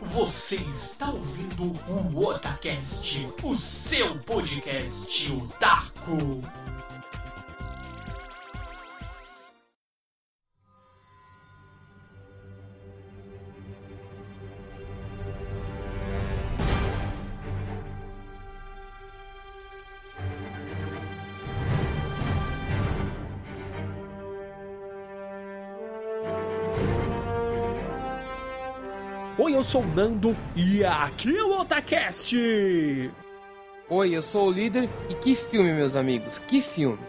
[0.00, 6.42] Você está ouvindo o Otacast, o seu podcast otaku.
[29.66, 32.36] Sou o Nando e aqui é o Otacast!
[33.88, 36.38] Oi, eu sou o líder e que filme, meus amigos?
[36.38, 37.00] Que filme?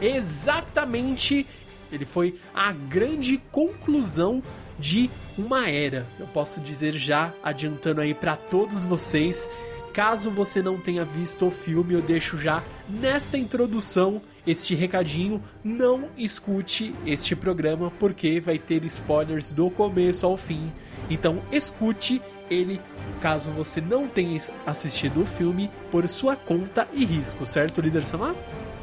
[0.00, 1.44] Exatamente,
[1.90, 4.40] ele foi a grande conclusão
[4.78, 6.06] de uma era.
[6.20, 9.50] Eu posso dizer já, adiantando aí para todos vocês,
[9.92, 16.10] caso você não tenha visto o filme, eu deixo já nesta introdução este recadinho, não
[16.16, 20.70] escute este programa porque vai ter spoilers do começo ao fim.
[21.08, 22.20] Então escute
[22.50, 22.80] ele
[23.20, 28.34] caso você não tenha assistido o filme por sua conta e risco, certo, líder Samar?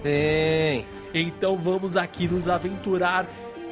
[0.01, 0.85] Tem.
[1.13, 3.25] Então vamos aqui nos aventurar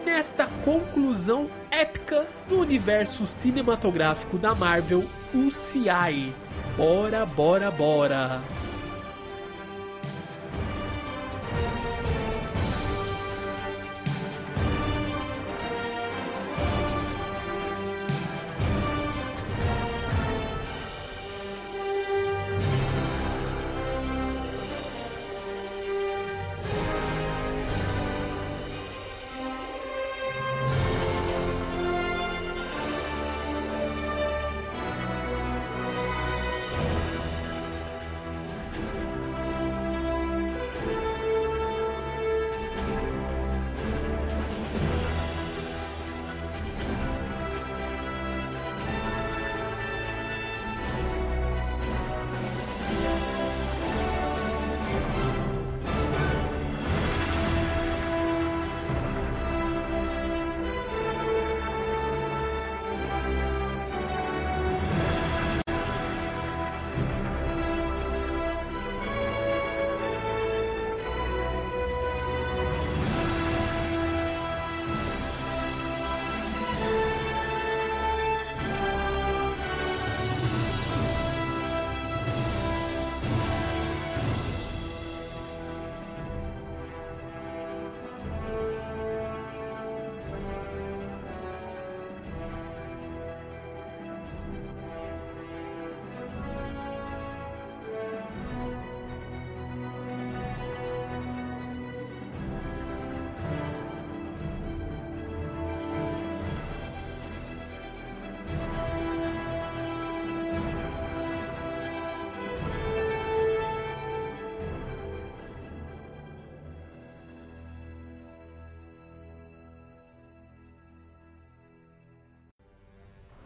[0.05, 6.33] nesta conclusão épica do universo cinematográfico da Marvel, UCI.
[6.77, 8.41] Bora, bora, bora!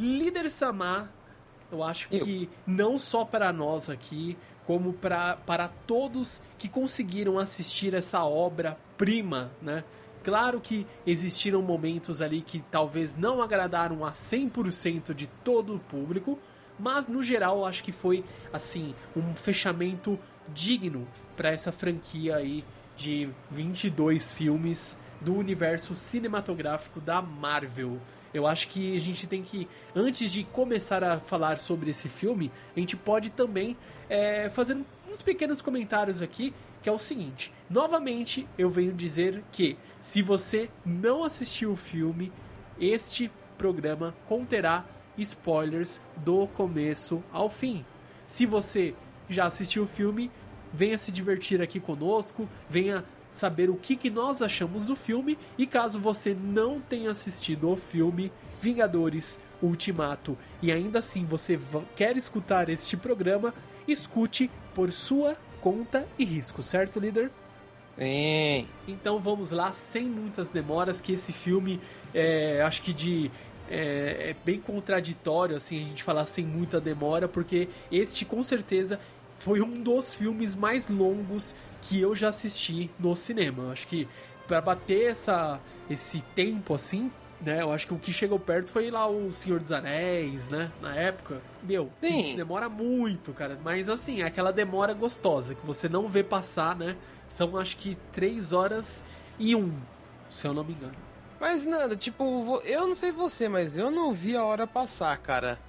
[0.05, 1.09] Líder Samar,
[1.71, 2.23] eu acho Eu.
[2.23, 9.51] que não só para nós aqui, como pra, para todos que conseguiram assistir essa obra-prima,
[9.59, 9.83] né?
[10.23, 16.39] Claro que existiram momentos ali que talvez não agradaram a 100% de todo o público,
[16.79, 18.23] mas no geral eu acho que foi
[18.53, 20.19] assim um fechamento
[20.53, 22.63] digno para essa franquia aí
[22.95, 27.99] de 22 filmes do universo cinematográfico da Marvel.
[28.35, 29.65] Eu acho que a gente tem que,
[29.95, 33.77] antes de começar a falar sobre esse filme, a gente pode também
[34.09, 34.77] é, fazer
[35.09, 36.53] uns pequenos comentários aqui,
[36.83, 37.53] que é o seguinte.
[37.69, 42.29] Novamente, eu venho dizer que se você não assistiu o filme,
[42.77, 44.83] este programa conterá
[45.17, 47.85] spoilers do começo ao fim.
[48.27, 48.93] Se você
[49.29, 50.29] já assistiu o filme,
[50.73, 55.37] venha se divertir aqui conosco, venha saber o que, que nós achamos do filme.
[55.57, 58.31] E caso você não tenha assistido o filme
[58.61, 61.59] Vingadores Ultimato e ainda assim você
[61.95, 63.53] quer escutar este programa,
[63.87, 67.31] escute por sua conta e risco, certo, líder?
[67.95, 68.67] Tem.
[68.87, 71.79] Então vamos lá, sem muitas demoras, que esse filme
[72.13, 73.31] é, acho que de
[73.69, 78.99] é, é bem contraditório assim a gente falar sem muita demora, porque este com certeza
[79.39, 81.55] foi um dos filmes mais longos
[81.87, 83.63] que eu já assisti no cinema.
[83.63, 84.07] Eu acho que
[84.47, 85.59] para bater essa
[85.89, 87.61] esse tempo assim, né?
[87.61, 90.71] Eu acho que o que chegou perto foi lá o Senhor dos Anéis, né?
[90.81, 91.41] Na época.
[91.63, 91.91] Meu,
[92.35, 93.57] demora muito, cara.
[93.63, 96.95] Mas assim, é aquela demora gostosa que você não vê passar, né?
[97.27, 99.03] São acho que 3 horas
[99.37, 99.71] e 1,
[100.29, 100.95] se eu não me engano.
[101.39, 105.59] Mas nada, tipo, eu não sei você, mas eu não vi a hora passar, cara.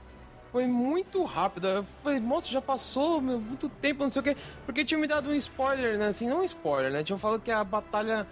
[0.52, 1.69] Foi muito rápida.
[1.69, 4.37] Eu falei, moça, já passou meu, muito tempo, não sei o quê.
[4.64, 6.06] Porque tinha me dado um spoiler, né?
[6.06, 7.02] Assim, não um spoiler, né?
[7.02, 8.26] Tinham falado que a batalha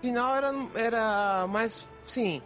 [0.00, 2.42] final era, era mais, sim,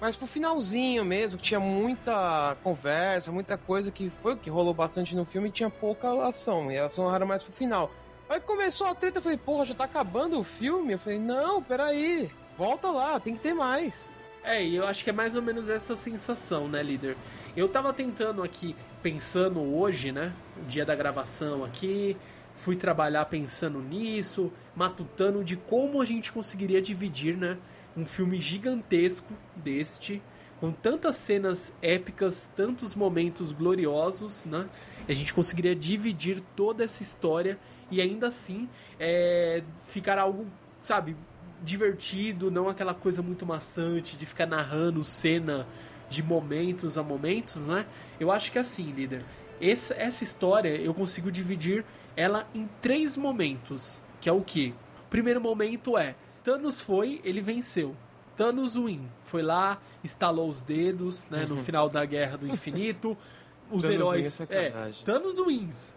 [0.00, 4.74] mais pro finalzinho mesmo, que tinha muita conversa, muita coisa que foi o que rolou
[4.74, 6.70] bastante no filme e tinha pouca ação.
[6.70, 7.90] E a ação era mais pro final.
[8.28, 10.94] Aí começou a treta, eu falei, porra, já tá acabando o filme?
[10.94, 14.10] Eu falei, não, peraí, volta lá, tem que ter mais.
[14.42, 17.16] É, e eu acho que é mais ou menos essa sensação, né, líder?
[17.54, 20.32] Eu tava tentando aqui, pensando hoje, né?
[20.66, 22.16] Dia da gravação aqui,
[22.56, 27.58] fui trabalhar pensando nisso, matutando de como a gente conseguiria dividir, né?
[27.94, 30.22] Um filme gigantesco deste,
[30.58, 34.66] com tantas cenas épicas, tantos momentos gloriosos, né?
[35.06, 37.58] A gente conseguiria dividir toda essa história
[37.90, 38.66] e ainda assim
[38.98, 40.46] é, ficar algo,
[40.80, 41.14] sabe,
[41.62, 45.66] divertido, não aquela coisa muito maçante de ficar narrando cena
[46.12, 47.86] de momentos a momentos, né?
[48.20, 49.24] Eu acho que é assim, líder.
[49.60, 51.84] Essa, essa história eu consigo dividir
[52.16, 54.02] ela em três momentos.
[54.20, 54.74] Que é o que?
[55.00, 56.14] O primeiro momento é
[56.44, 57.96] Thanos foi, ele venceu.
[58.36, 59.08] Thanos win.
[59.24, 61.46] Foi lá, estalou os dedos, né?
[61.46, 61.64] No uhum.
[61.64, 63.16] final da Guerra do Infinito.
[63.70, 64.40] Os Thanos heróis.
[64.50, 65.96] É, Thanos wins.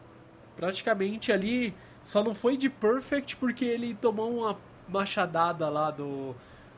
[0.55, 1.73] Praticamente ali.
[2.03, 4.57] Só não foi de perfect porque ele tomou uma
[4.87, 6.35] machadada lá do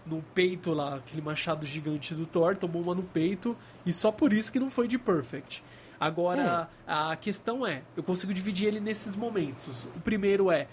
[0.09, 3.55] no peito lá, aquele machado gigante do Thor, tomou uma no peito,
[3.85, 5.63] e só por isso que não foi de Perfect.
[5.99, 6.83] Agora, hum.
[6.85, 9.85] a questão é, eu consigo dividir ele nesses momentos.
[9.95, 10.67] O primeiro é,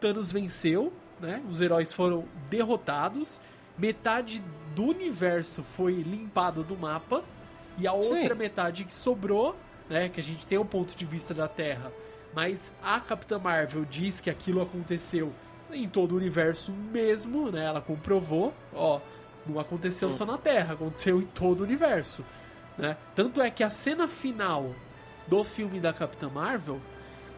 [0.00, 1.42] Thanos venceu, né?
[1.50, 3.40] Os heróis foram derrotados,
[3.78, 4.42] metade
[4.74, 7.22] do universo foi limpado do mapa,
[7.78, 8.34] e a outra Sim.
[8.34, 9.56] metade que sobrou,
[9.88, 10.08] né?
[10.08, 11.92] Que a gente tem o um ponto de vista da Terra,
[12.34, 15.32] mas a Capitã Marvel diz que aquilo aconteceu
[15.82, 17.64] em todo o universo mesmo, né?
[17.64, 19.00] Ela comprovou, ó,
[19.46, 22.24] não aconteceu só na Terra, aconteceu em todo o universo,
[22.76, 22.96] né?
[23.14, 24.74] Tanto é que a cena final
[25.26, 26.80] do filme da Capitã Marvel,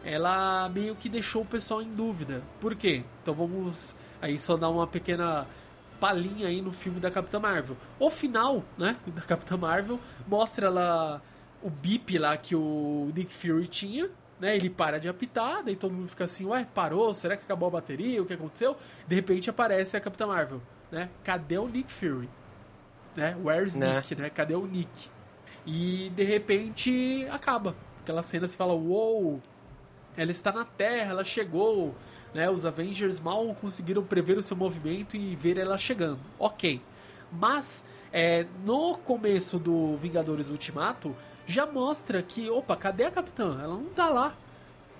[0.03, 2.41] ela meio que deixou o pessoal em dúvida.
[2.59, 3.03] Por quê?
[3.21, 5.47] Então vamos aí só dar uma pequena
[5.99, 7.75] palhinha aí no filme da Capitã Marvel.
[7.99, 11.21] O final, né, da Capitã Marvel mostra lá
[11.61, 14.09] o bip lá que o Nick Fury tinha,
[14.39, 14.55] né?
[14.55, 17.13] Ele para de apitar, daí todo mundo fica assim, ué, parou?
[17.13, 18.21] Será que acabou a bateria?
[18.21, 18.75] O que aconteceu?
[19.07, 21.09] De repente aparece a Capitã Marvel, né?
[21.23, 22.29] Cadê o Nick Fury?
[23.15, 23.35] Né?
[23.43, 23.97] Where's né?
[23.97, 24.29] Nick, né?
[24.29, 25.09] Cadê o Nick?
[25.65, 27.75] E de repente acaba.
[28.01, 29.41] Aquela cena se fala, uou, wow,
[30.15, 31.93] ela está na Terra, ela chegou,
[32.33, 32.49] né?
[32.49, 36.19] Os Avengers mal conseguiram prever o seu movimento e ver ela chegando.
[36.37, 36.81] Ok.
[37.31, 41.15] Mas é, no começo do Vingadores Ultimato,
[41.49, 43.59] já mostra que, opa, cadê a capitã?
[43.61, 44.35] Ela não tá lá.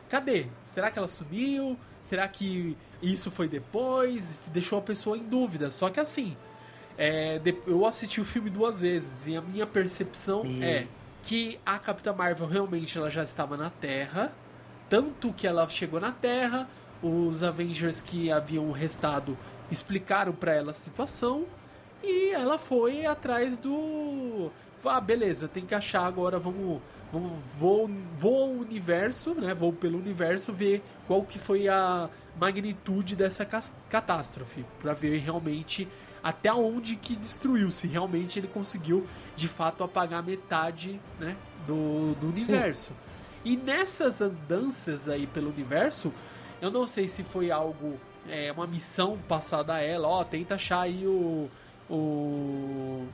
[0.10, 0.48] Cadê?
[0.66, 1.78] Será que ela sumiu?
[2.02, 4.36] Será que isso foi depois?
[4.48, 5.70] Deixou a pessoa em dúvida.
[5.70, 6.36] Só que assim,
[6.98, 10.64] é, eu assisti o filme duas vezes e a minha percepção e...
[10.64, 10.88] é
[11.22, 14.32] que a Capitã Marvel realmente ela já estava na Terra,
[14.90, 16.68] tanto que ela chegou na Terra,
[17.04, 19.38] os Avengers que haviam restado
[19.70, 21.46] explicaram para ela a situação
[22.02, 24.50] e ela foi atrás do
[24.86, 26.82] ah, beleza, tem que achar agora, vamos,
[27.12, 29.54] vamos vou, vou ao universo, né?
[29.54, 32.10] Vou pelo universo ver qual que foi a
[32.40, 33.46] magnitude dessa
[33.90, 35.88] catástrofe, para ver realmente
[36.24, 39.06] até onde que destruiu, se realmente ele conseguiu
[39.36, 42.92] de fato apagar metade, né, do, do universo.
[42.92, 43.10] Sim.
[43.46, 46.14] E nessas andanças aí pelo universo,
[46.62, 50.82] eu não sei se foi algo, é, uma missão passada a ela, ó, tenta achar
[50.82, 51.50] aí o,
[51.90, 53.08] o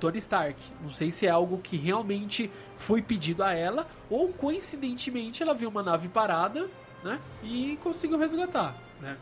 [0.00, 0.56] Tony Stark.
[0.82, 5.68] Não sei se é algo que realmente foi pedido a ela ou coincidentemente ela viu
[5.68, 6.68] uma nave parada,
[7.04, 7.20] né?
[7.42, 9.16] E conseguiu resgatar, né?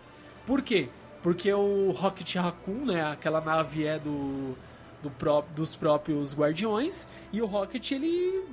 [0.47, 0.89] Por quê?
[1.23, 3.03] Porque o Rocket Raccoon, né?
[3.11, 4.57] Aquela nave é do,
[5.03, 8.45] do pró dos próprios Guardiões e o Rocket ele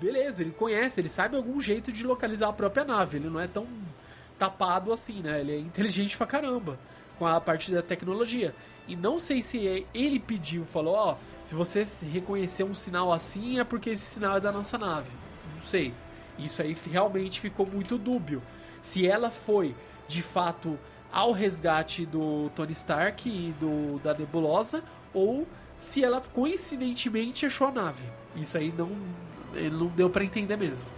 [0.00, 3.18] beleza, ele conhece, ele sabe algum jeito de localizar a própria nave.
[3.18, 3.66] Ele não é tão
[4.38, 5.40] tapado assim, né?
[5.40, 6.78] Ele é inteligente pra caramba
[7.18, 8.54] com a parte da tecnologia.
[8.88, 13.60] E não sei se ele pediu, falou, ó, oh, se você reconhecer um sinal assim
[13.60, 15.10] é porque esse sinal é da nossa nave.
[15.54, 15.94] Não sei.
[16.36, 18.42] Isso aí realmente ficou muito dúbio.
[18.82, 19.74] Se ela foi,
[20.08, 20.78] de fato,
[21.10, 24.82] ao resgate do Tony Stark e do da Nebulosa
[25.14, 25.46] ou
[25.78, 28.04] se ela coincidentemente achou a nave.
[28.34, 28.90] Isso aí não,
[29.72, 30.88] não deu para entender mesmo.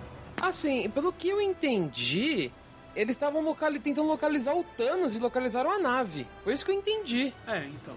[0.41, 2.51] Assim, pelo que eu entendi,
[2.97, 6.27] eles estavam locali tentando localizar o Thanos e localizaram a nave.
[6.43, 7.35] Foi isso que eu entendi.
[7.47, 7.95] É, então.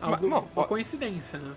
[0.00, 1.54] Algo, uma coincidência, né?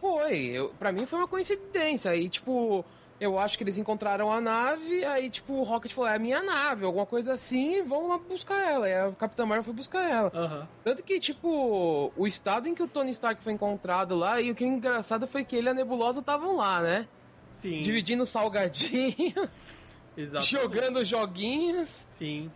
[0.00, 2.14] Foi, eu, pra mim foi uma coincidência.
[2.16, 2.84] E tipo,
[3.20, 6.42] eu acho que eles encontraram a nave, aí, tipo, o Rocket falou, é a minha
[6.42, 8.88] nave, alguma coisa assim, vão lá buscar ela.
[8.88, 10.32] E a Capitã Marvel foi buscar ela.
[10.34, 10.68] Aham.
[10.82, 14.54] Tanto que, tipo, o estado em que o Tony Stark foi encontrado lá, e o
[14.54, 17.06] que é engraçado foi que ele e a Nebulosa estavam lá, né?
[17.50, 17.80] Sim.
[17.82, 19.34] Dividindo salgadinho,
[20.16, 20.50] Exatamente.
[20.50, 22.06] jogando joguinhos.
[22.10, 22.50] Sim.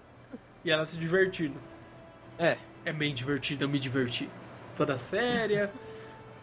[0.64, 1.60] E ela se divertindo.
[2.38, 2.56] É.
[2.86, 4.30] É bem divertido, eu me diverti.
[4.76, 5.70] Toda séria,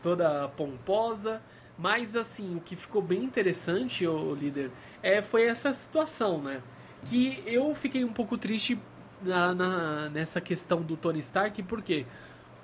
[0.02, 1.42] toda pomposa.
[1.78, 4.70] Mas assim, o que ficou bem interessante, o líder,
[5.02, 6.62] é, foi essa situação, né?
[7.06, 8.78] Que eu fiquei um pouco triste
[9.22, 12.06] na, na- nessa questão do Tony Stark, porque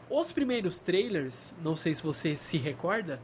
[0.10, 3.20] os primeiros trailers, não sei se você se recorda,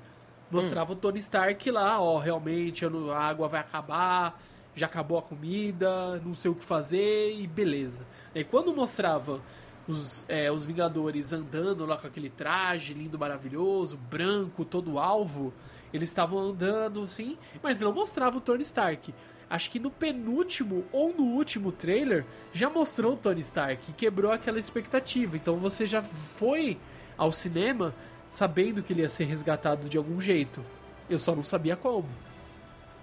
[0.49, 4.41] mostrava o Tony Stark lá, ó, realmente a água vai acabar,
[4.75, 8.03] já acabou a comida, não sei o que fazer e beleza.
[8.33, 9.39] E quando mostrava
[9.87, 15.53] os, é, os Vingadores andando lá com aquele traje lindo, maravilhoso, branco, todo alvo,
[15.93, 19.13] eles estavam andando assim, mas não mostrava o Tony Stark.
[19.49, 24.31] Acho que no penúltimo ou no último trailer já mostrou o Tony Stark e quebrou
[24.31, 25.35] aquela expectativa.
[25.35, 26.79] Então você já foi
[27.17, 27.93] ao cinema
[28.31, 30.65] sabendo que ele ia ser resgatado de algum jeito.
[31.07, 32.09] Eu só não sabia como.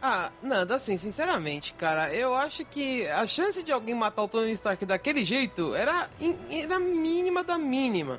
[0.02, 4.52] Ah, Nanda, assim, sinceramente, cara, eu acho que a chance de alguém matar o Tony
[4.52, 6.08] Stark daquele jeito era,
[6.50, 8.18] era mínima da mínima.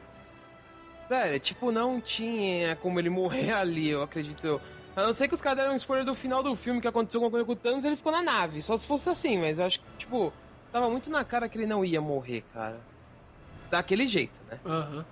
[1.08, 4.62] Sério, tipo, não tinha como ele morrer ali, eu acredito eu.
[4.96, 7.20] A não ser que os caras deram um spoiler do final do filme que aconteceu
[7.20, 8.62] alguma coisa com o Thanos e ele ficou na nave.
[8.62, 10.32] Só se fosse assim, mas eu acho que, tipo,
[10.72, 12.80] tava muito na cara que ele não ia morrer, cara.
[13.72, 14.60] Daquele jeito, né?
[14.66, 15.06] Aham.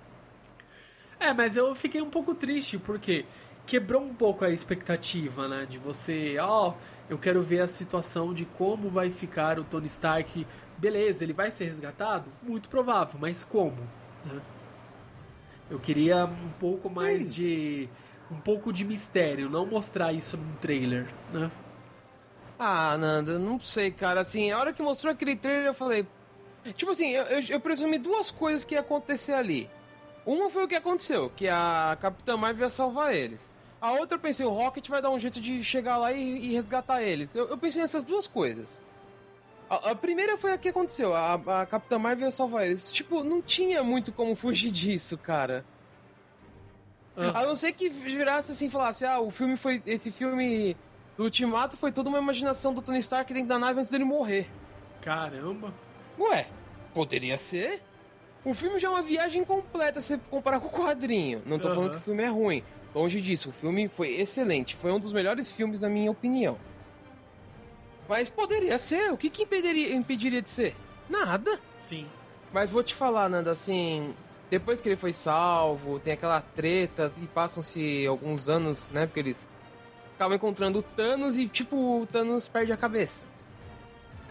[1.18, 3.26] É, mas eu fiquei um pouco triste porque
[3.70, 5.64] quebrou um pouco a expectativa, né?
[5.64, 6.74] De você, ó,
[7.08, 10.44] eu quero ver a situação de como vai ficar o Tony Stark.
[10.76, 12.32] Beleza, ele vai ser resgatado?
[12.42, 13.78] Muito provável, mas como?
[14.24, 14.40] né?
[15.70, 17.34] Eu queria um pouco mais Sim.
[17.34, 17.88] de.
[18.28, 21.48] um pouco de mistério, não mostrar isso num trailer, né?
[22.58, 24.20] Ah, Nanda, não sei, cara.
[24.20, 26.04] Assim, a hora que mostrou aquele trailer, eu falei.
[26.74, 29.70] Tipo assim, eu, eu, eu presumi duas coisas que ia acontecer ali.
[30.26, 33.50] Uma foi o que aconteceu, que a Capitã Marvel ia salvar eles.
[33.80, 36.52] A outra eu pensei, o Rocket vai dar um jeito de chegar lá e, e
[36.52, 37.34] resgatar eles.
[37.34, 38.84] Eu, eu pensei nessas duas coisas.
[39.70, 42.92] A, a primeira foi a que aconteceu, a, a Capitã Marvel ia salvar eles.
[42.92, 45.64] Tipo, não tinha muito como fugir disso, cara.
[47.16, 49.82] Ah, A não ser que virasse assim e falasse, ah, o filme foi.
[49.86, 50.76] Esse filme
[51.16, 54.48] do Ultimato foi toda uma imaginação do Tony Stark dentro da nave antes dele morrer.
[55.00, 55.72] caramba.
[56.18, 56.46] Ué,
[56.92, 57.82] poderia ser.
[58.44, 61.42] O filme já é uma viagem completa se comparar com o quadrinho.
[61.46, 61.74] Não tô Aham.
[61.76, 62.64] falando que o filme é ruim.
[62.94, 64.76] Longe disso, o filme foi excelente.
[64.76, 66.58] Foi um dos melhores filmes, na minha opinião.
[68.08, 69.12] Mas poderia ser.
[69.12, 70.76] O que, que impediria, impediria de ser?
[71.08, 71.60] Nada.
[71.80, 72.06] Sim.
[72.52, 74.14] Mas vou te falar, Nanda, assim.
[74.50, 79.06] Depois que ele foi salvo, tem aquela treta e passam-se alguns anos, né?
[79.06, 79.48] Porque eles
[80.16, 83.24] acabam encontrando o Thanos e, tipo, o Thanos perde a cabeça.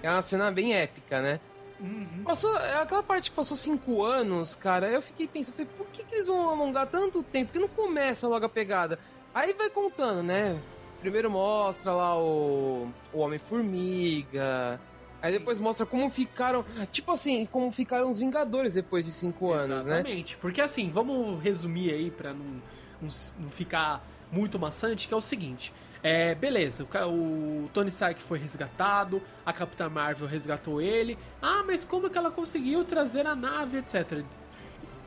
[0.04, 1.40] É uma cena bem épica, né?
[1.80, 2.24] Uhum.
[2.24, 6.04] Passou, é aquela parte que passou cinco anos, cara, eu fiquei pensando, falei, por que,
[6.04, 7.52] que eles vão alongar tanto tempo?
[7.52, 9.00] Porque não começa logo a pegada.
[9.34, 10.60] Aí vai contando, né?
[11.00, 14.80] Primeiro mostra lá o, o Homem-Formiga.
[15.22, 16.66] Aí depois mostra como ficaram.
[16.92, 19.96] Tipo assim, como ficaram os Vingadores depois de cinco anos, né?
[19.96, 20.38] Exatamente.
[20.38, 22.62] Porque assim, vamos resumir aí pra não,
[23.02, 23.10] não,
[23.40, 25.74] não ficar muito maçante, que é o seguinte.
[26.02, 31.18] É, beleza, o, o Tony Stark foi resgatado, a Capitã Marvel resgatou ele.
[31.42, 34.24] Ah, mas como é que ela conseguiu trazer a nave, etc.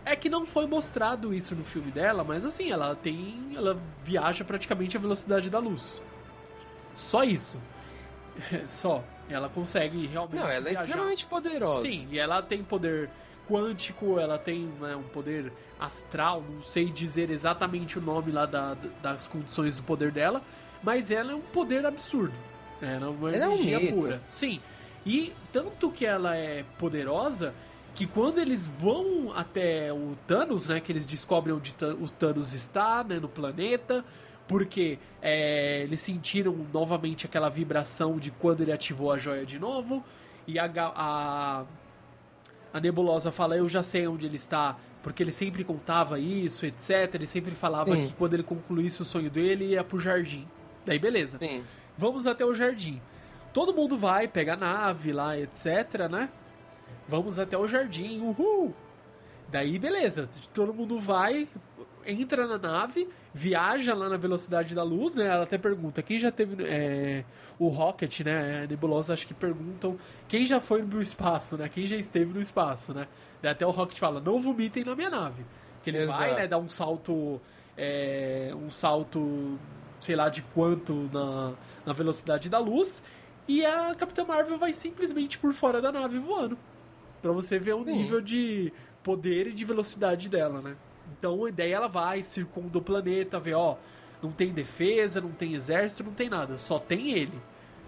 [0.04, 3.52] É que não foi mostrado isso no filme dela, mas assim, ela tem.
[3.56, 6.02] Ela viaja praticamente a velocidade da luz.
[6.94, 7.58] Só isso.
[8.66, 9.02] Só.
[9.30, 10.40] Ela consegue realmente.
[10.40, 10.84] Não, ela é viajar.
[10.84, 11.82] extremamente poderosa.
[11.86, 13.08] Sim, e ela tem poder
[13.48, 18.76] quântico, ela tem né, um poder astral, não sei dizer exatamente o nome lá da-
[19.02, 20.40] das condições do poder dela,
[20.82, 22.34] mas ela é um poder absurdo.
[22.80, 24.22] Ela é uma Ela é um energia pura.
[24.28, 24.60] Sim.
[25.04, 27.54] E tanto que ela é poderosa
[27.94, 33.04] que quando eles vão até o Thanos, né, que eles descobrem onde o Thanos está,
[33.04, 34.04] né, no planeta,
[34.48, 40.02] porque é, eles sentiram novamente aquela vibração de quando ele ativou a joia de novo,
[40.46, 41.64] e a, a,
[42.72, 47.14] a Nebulosa fala, eu já sei onde ele está, porque ele sempre contava isso, etc.
[47.14, 50.46] Ele sempre falava que quando ele concluísse o sonho dele, ia pro jardim.
[50.84, 51.38] Daí beleza.
[51.38, 51.64] Sim.
[51.96, 53.00] Vamos até o jardim.
[53.52, 56.30] Todo mundo vai, pega a nave lá, etc, né?
[57.06, 58.74] Vamos até o jardim, uhul!
[59.50, 61.46] Daí, beleza, todo mundo vai,
[62.06, 65.26] entra na nave, viaja lá na velocidade da luz, né?
[65.26, 67.22] Ela até pergunta, quem já teve é,
[67.58, 68.62] o Rocket, né?
[68.62, 71.68] A Nebulosa acho que perguntam quem já foi no espaço, né?
[71.68, 73.06] Quem já esteve no espaço, né?
[73.42, 75.44] Daí até o Rocket fala, não vomitem na minha nave.
[75.84, 76.40] Que ele vai, Exato.
[76.40, 77.38] né, dar um salto,
[77.76, 79.58] é, um salto
[80.02, 81.52] sei lá de quanto na,
[81.86, 83.02] na velocidade da luz.
[83.46, 86.58] E a Capitã Marvel vai simplesmente por fora da nave voando.
[87.20, 87.92] Pra você ver o Sim.
[87.92, 90.76] nível de poder e de velocidade dela, né?
[91.18, 93.76] Então, daí ela vai, circunda o planeta, vê, ó,
[94.22, 97.40] não tem defesa, não tem exército, não tem nada, só tem ele.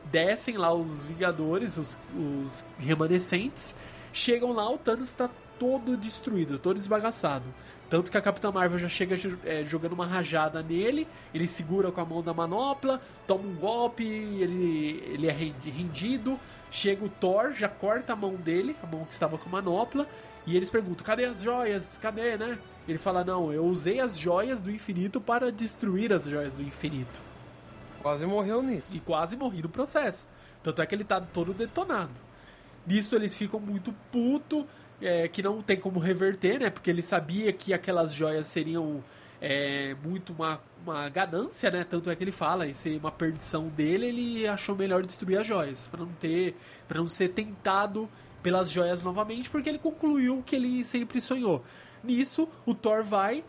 [0.05, 3.75] Descem lá os Vingadores, os, os remanescentes,
[4.13, 7.45] chegam lá, o Thanos tá todo destruído, todo esbagaçado.
[7.89, 12.01] Tanto que a Capitã Marvel já chega é, jogando uma rajada nele, ele segura com
[12.01, 16.39] a mão da manopla, toma um golpe, ele, ele é rendi- rendido.
[16.71, 20.09] Chega o Thor, já corta a mão dele, a mão que estava com a manopla,
[20.45, 21.99] e eles perguntam: cadê as joias?
[21.99, 22.59] Cadê, né?
[22.89, 27.21] Ele fala: não, eu usei as joias do infinito para destruir as joias do infinito.
[28.03, 28.95] Quase morreu nisso.
[28.95, 30.27] E quase morri no processo.
[30.65, 32.13] Tanto é que ele tá todo detonado.
[32.87, 34.67] Nisso eles ficam muito puto,
[35.01, 36.71] é, que não tem como reverter, né?
[36.71, 39.03] Porque ele sabia que aquelas joias seriam
[39.41, 41.85] é, muito uma, uma ganância, né?
[41.89, 45.47] Tanto é que ele fala, em ser uma perdição dele, ele achou melhor destruir as
[45.47, 46.57] joias, para não ter,
[46.89, 48.09] para não ser tentado
[48.43, 51.65] pelas joias novamente, porque ele concluiu o que ele sempre sonhou.
[52.03, 53.43] Nisso, o Thor vai,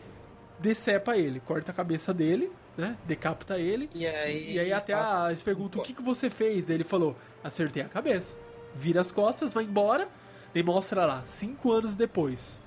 [0.58, 2.96] decepa ele, corta a cabeça dele, né?
[3.04, 3.88] Decapita ele.
[3.94, 6.66] E aí, E aí até a, eles perguntam o que, que você fez.
[6.66, 8.38] Daí ele falou, acertei a cabeça.
[8.74, 10.08] Vira as costas, vai embora.
[10.56, 12.58] Daí mostra lá, cinco anos depois.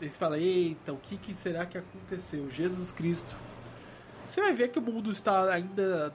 [0.00, 2.50] Daí você fala, eita, o que, que será que aconteceu?
[2.50, 3.36] Jesus Cristo.
[4.26, 6.12] Você vai ver que o mundo está ainda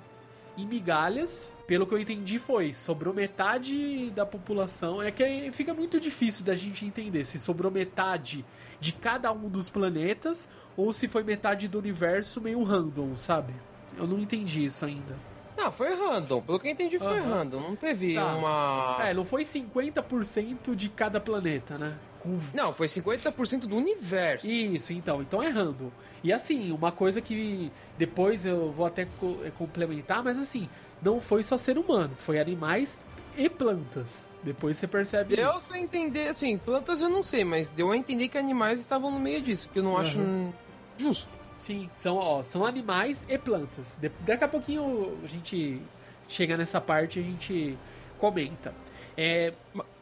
[0.58, 1.54] em migalhas.
[1.66, 5.02] Pelo que eu entendi foi, sobrou metade da população.
[5.02, 8.44] É que fica muito difícil da gente entender se sobrou metade
[8.82, 13.54] de cada um dos planetas ou se foi metade do universo meio random, sabe?
[13.98, 15.31] Eu não entendi isso ainda.
[15.63, 16.41] Não, foi random.
[16.41, 17.60] Pelo que eu entendi, foi random.
[17.60, 18.36] Não teve Tá.
[18.36, 18.98] uma.
[19.00, 21.96] É, não foi 50% de cada planeta, né?
[22.20, 24.48] Com Não, foi 50% do universo.
[24.48, 25.89] Isso, então, então é random.
[26.24, 30.70] E assim, uma coisa que depois eu vou até co- eh, complementar, mas assim,
[31.01, 33.00] não foi só ser humano, foi animais
[33.38, 34.25] e plantas.
[34.44, 35.72] Depois você percebe Deu isso.
[35.74, 39.20] a entender, assim, plantas eu não sei, mas deu a entender que animais estavam no
[39.20, 40.25] meio disso, que eu não acho Uhum.
[40.50, 40.53] hum,
[40.98, 41.30] justo.
[41.62, 43.96] Sim, são, ó, são animais e plantas.
[44.01, 45.80] De- daqui a pouquinho a gente
[46.27, 47.78] chega nessa parte e a gente
[48.17, 48.74] comenta.
[49.15, 49.54] É,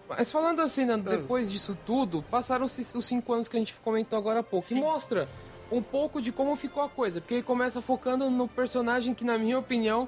[0.08, 0.98] Mas falando assim, né, Ah.
[0.98, 4.68] depois disso tudo, passaram-se os cinco anos que a gente comentou agora há pouco.
[4.68, 4.78] Sim.
[4.78, 5.30] E mostra
[5.72, 7.22] um pouco de como ficou a coisa.
[7.22, 10.08] Porque ele começa focando no personagem que, na minha opinião,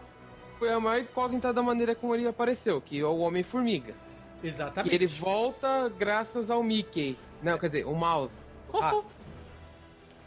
[0.57, 3.93] foi a maior incógnita da maneira como ele apareceu, que é o Homem-Formiga.
[4.41, 4.95] E exatamente.
[4.95, 7.15] ele volta graças ao Mickey.
[7.43, 8.41] Não, quer dizer, o mouse.
[8.73, 9.05] O rato.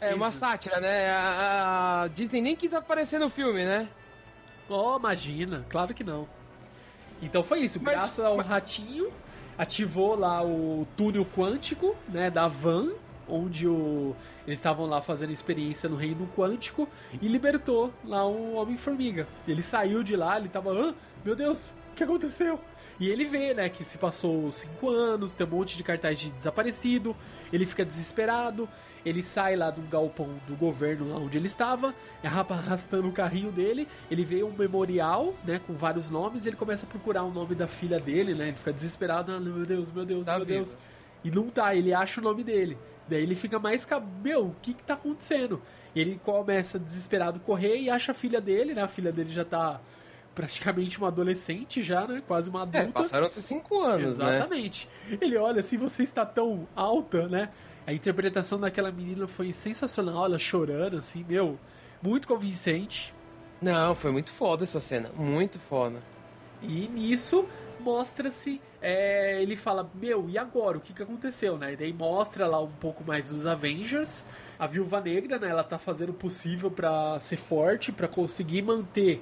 [0.01, 1.09] É uma sátira, né?
[1.09, 3.87] A, a Disney nem quis aparecer no filme, né?
[4.69, 6.27] Oh, imagina, claro que não.
[7.21, 9.11] Então foi isso, Mas- graças ao mas- ratinho,
[9.57, 12.89] ativou lá o túnel quântico, né, da van,
[13.27, 16.87] onde o, eles estavam lá fazendo experiência no reino quântico
[17.21, 19.27] e libertou lá o Homem-Formiga.
[19.47, 22.59] Ele saiu de lá, ele tava, ah, meu Deus, o que aconteceu?
[22.99, 26.29] E ele vê, né, que se passou cinco anos, tem um monte de cartaz de
[26.29, 27.15] desaparecido,
[27.51, 28.69] ele fica desesperado,
[29.05, 33.87] ele sai lá do galpão do governo lá onde ele estava, arrastando o carrinho dele,
[34.09, 37.67] ele vê um memorial, né, com vários nomes, ele começa a procurar o nome da
[37.67, 40.45] filha dele, né, ele fica desesperado, ah, meu Deus, meu Deus, Tá meu.
[40.45, 40.77] Deus.
[41.23, 42.77] E não tá, ele acha o nome dele.
[43.07, 43.85] Daí ele fica mais,
[44.23, 45.61] meu, o que que tá acontecendo?
[45.95, 49.81] Ele começa desesperado correr e acha a filha dele, né, a filha dele já tá
[50.35, 52.79] praticamente uma adolescente já, né, quase uma adulta.
[52.81, 54.35] É, passaram-se cinco anos, né?
[54.35, 54.89] Exatamente.
[55.21, 57.49] Ele olha assim, você está tão alta, né?
[57.87, 61.57] A interpretação daquela menina foi sensacional, ela chorando, assim, meu,
[62.01, 63.13] muito convincente.
[63.61, 65.09] Não, foi muito foda essa cena.
[65.15, 66.03] Muito foda.
[66.61, 67.47] E nisso
[67.79, 70.77] mostra-se, é, ele fala, meu, e agora?
[70.77, 71.73] O que, que aconteceu, né?
[71.73, 74.25] E daí mostra lá um pouco mais dos Avengers.
[74.57, 75.49] A Viúva Negra, né?
[75.49, 79.21] Ela tá fazendo o possível pra ser forte, pra conseguir manter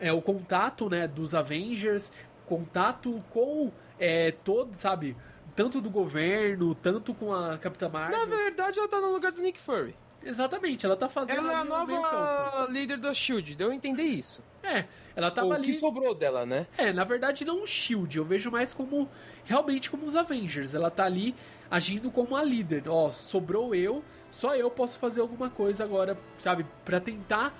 [0.00, 2.12] é, o contato, né, dos Avengers,
[2.46, 5.16] contato com é, todo, sabe?
[5.54, 8.26] Tanto do governo, tanto com a Capitã Na Marvel.
[8.26, 9.94] verdade, ela tá no lugar do Nick Fury.
[10.22, 14.02] Exatamente, ela tá fazendo Ela é a o nova líder da SHIELD, deu a entender
[14.02, 14.42] isso.
[14.62, 15.64] É, ela tava o ali.
[15.64, 16.66] que sobrou dela, né?
[16.76, 19.08] É, na verdade não um Shield, eu vejo mais como
[19.44, 20.74] realmente como os Avengers.
[20.74, 21.34] Ela tá ali
[21.70, 22.84] agindo como a líder.
[22.88, 27.54] Ó, sobrou eu, só eu posso fazer alguma coisa agora, sabe, Pra tentar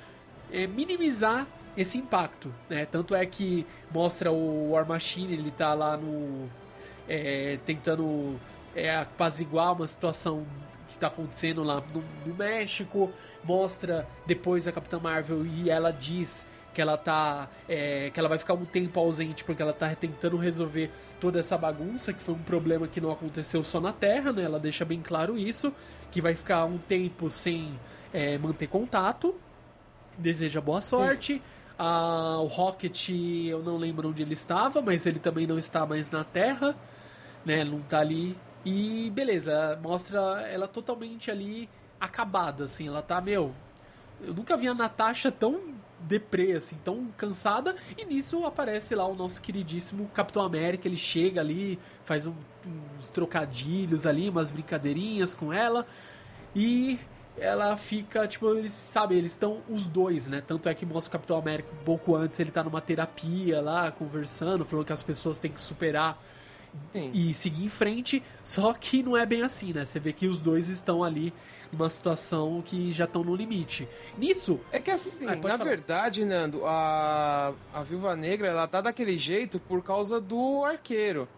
[0.50, 1.46] é, minimizar
[1.78, 2.84] esse impacto, né?
[2.84, 6.50] Tanto é que mostra o War Machine, ele tá lá no
[7.08, 8.38] é, tentando
[8.74, 10.44] é, apaziguar uma situação
[10.88, 13.12] que tá acontecendo lá no, no México.
[13.44, 17.48] Mostra depois a Capitã Marvel e ela diz que ela tá.
[17.68, 21.56] é, que ela vai ficar um tempo ausente porque ela tá tentando resolver toda essa
[21.56, 24.42] bagunça, que foi um problema que não aconteceu só na Terra, né?
[24.42, 25.72] Ela deixa bem claro isso,
[26.10, 27.78] que vai ficar um tempo sem
[28.12, 29.34] é, manter contato.
[30.18, 31.40] deseja boa sorte.
[31.78, 36.10] Ah, o Rocket, eu não lembro onde ele estava, mas ele também não está mais
[36.10, 36.76] na Terra,
[37.44, 37.64] né?
[37.64, 38.36] Não tá ali.
[38.64, 40.18] E beleza, mostra
[40.50, 41.68] ela totalmente ali
[42.00, 42.88] acabada, assim.
[42.88, 43.54] Ela tá, meu.
[44.20, 47.76] Eu nunca vi a Natasha tão deprê, assim, tão cansada.
[47.96, 50.88] E nisso aparece lá o nosso queridíssimo Capitão América.
[50.88, 52.34] Ele chega ali, faz um,
[52.98, 55.86] uns trocadilhos ali, umas brincadeirinhas com ela.
[56.54, 56.98] E
[57.40, 60.42] ela fica, tipo, eles, sabe, eles estão os dois, né?
[60.46, 63.90] Tanto é que mostra o Capitão América um pouco antes, ele tá numa terapia lá,
[63.90, 66.18] conversando, falando que as pessoas têm que superar
[66.92, 67.10] Sim.
[67.14, 68.22] e seguir em frente.
[68.42, 69.84] Só que não é bem assim, né?
[69.84, 71.32] Você vê que os dois estão ali
[71.70, 73.86] numa situação que já estão no limite.
[74.16, 75.64] Nisso, É que assim, Ah, na falar.
[75.64, 81.28] verdade, Nando, a, a Viúva Negra, ela tá daquele jeito por causa do arqueiro.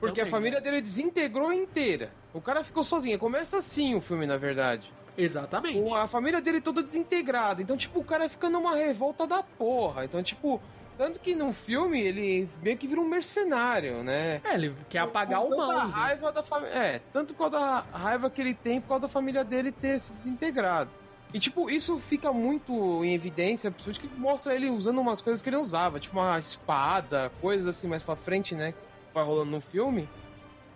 [0.00, 2.10] Porque Também, a família dele desintegrou inteira.
[2.34, 3.18] O cara ficou sozinho.
[3.18, 4.92] Começa assim o filme, na verdade.
[5.16, 5.80] Exatamente.
[5.80, 7.62] Com a família dele toda desintegrada.
[7.62, 10.04] Então, tipo, o cara fica numa revolta da porra.
[10.04, 10.60] Então, tipo,
[10.96, 14.40] tanto que no filme ele meio que vira um mercenário, né?
[14.44, 15.86] É, ele quer apagar o mal.
[15.86, 15.92] né?
[15.92, 16.74] raiva da família.
[16.74, 20.00] É, tanto por causa da raiva que ele tem por causa da família dele ter
[20.00, 20.90] se desintegrado.
[21.34, 25.48] E, tipo, isso fica muito em evidência, principalmente que mostra ele usando umas coisas que
[25.48, 28.72] ele usava, tipo uma espada, coisas assim mais pra frente, né?
[28.72, 28.78] Que
[29.12, 30.08] vai rolando no filme.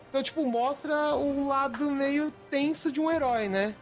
[0.08, 3.74] Então, tipo, mostra um lado meio tenso de um herói, né?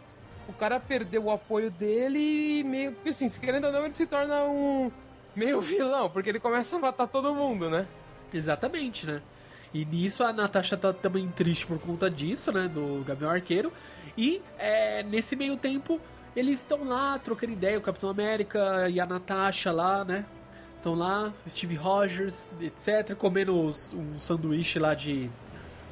[0.48, 2.92] O cara perdeu o apoio dele e meio.
[2.92, 4.90] Porque assim, se querendo ou não, ele se torna um
[5.37, 7.87] meio vilão, porque ele começa a matar todo mundo, né?
[8.32, 9.20] Exatamente, né?
[9.72, 12.68] E nisso a Natasha tá também triste por conta disso, né?
[12.68, 13.72] Do Gavião Arqueiro.
[14.16, 16.00] E é, nesse meio tempo,
[16.34, 20.24] eles estão lá trocando ideia, o Capitão América e a Natasha lá, né?
[20.76, 25.28] Estão lá, Steve Rogers, etc., comendo os- um sanduíche lá de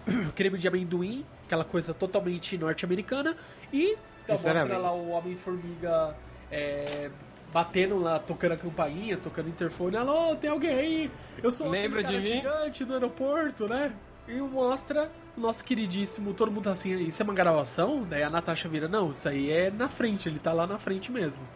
[0.35, 3.37] creme de amendoim, aquela coisa totalmente norte-americana.
[3.73, 3.97] E
[4.35, 6.17] então, mostra lá o Homem-Formiga
[6.51, 7.11] é,
[7.53, 9.97] batendo lá, tocando a campainha, tocando o interfone.
[9.97, 11.11] Alô, tem alguém aí?
[11.43, 12.37] Eu sou Lembra de mim?
[12.37, 13.93] gigante no aeroporto, né?
[14.29, 18.05] E mostra o nosso queridíssimo, todo mundo tá assim, isso é uma gravação?
[18.09, 21.13] Daí a Natasha vira, não, isso aí é na frente, ele tá lá na frente
[21.13, 21.47] mesmo.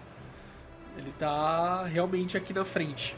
[0.97, 3.17] Ele tá realmente aqui na frente.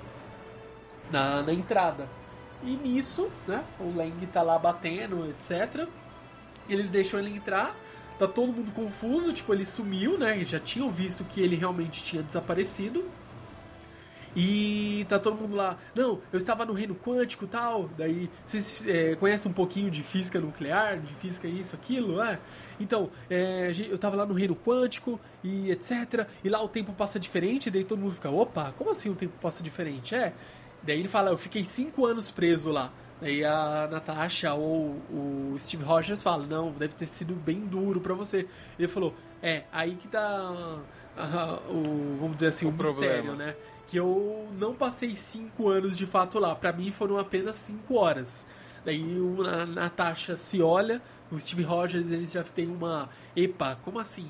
[1.11, 2.09] Na, na entrada.
[2.63, 3.63] E nisso, né?
[3.79, 5.87] O Lang tá lá batendo, etc.
[6.69, 7.75] Eles deixam ele entrar.
[8.19, 10.45] Tá todo mundo confuso, tipo, ele sumiu, né?
[10.45, 13.05] Já tinham visto que ele realmente tinha desaparecido.
[14.35, 17.91] E tá todo mundo lá, não, eu estava no reino quântico tal.
[17.99, 22.39] Daí, vocês é, conhecem um pouquinho de física nuclear, de física isso, aquilo, é?
[22.81, 26.27] Então, é, eu tava lá no reino quântico e etc.
[26.43, 29.35] E lá o tempo passa diferente, daí todo mundo fica, opa, como assim o tempo
[29.41, 30.15] passa diferente?
[30.15, 30.33] É.
[30.83, 32.91] Daí ele fala, eu fiquei cinco anos preso lá.
[33.23, 38.15] Daí a Natasha ou o Steve Rogers fala, não, deve ter sido bem duro pra
[38.15, 38.49] você.
[38.77, 40.81] Ele falou, é, aí que tá
[41.17, 43.55] ah, o, vamos dizer assim, o, O mistério, né?
[43.87, 46.53] Que eu não passei cinco anos de fato lá.
[46.57, 48.45] Pra mim foram apenas cinco horas.
[48.85, 54.01] Daí o- a Natasha se olha, o Steve Rogers eles já tem uma, epa, como
[54.01, 54.29] assim?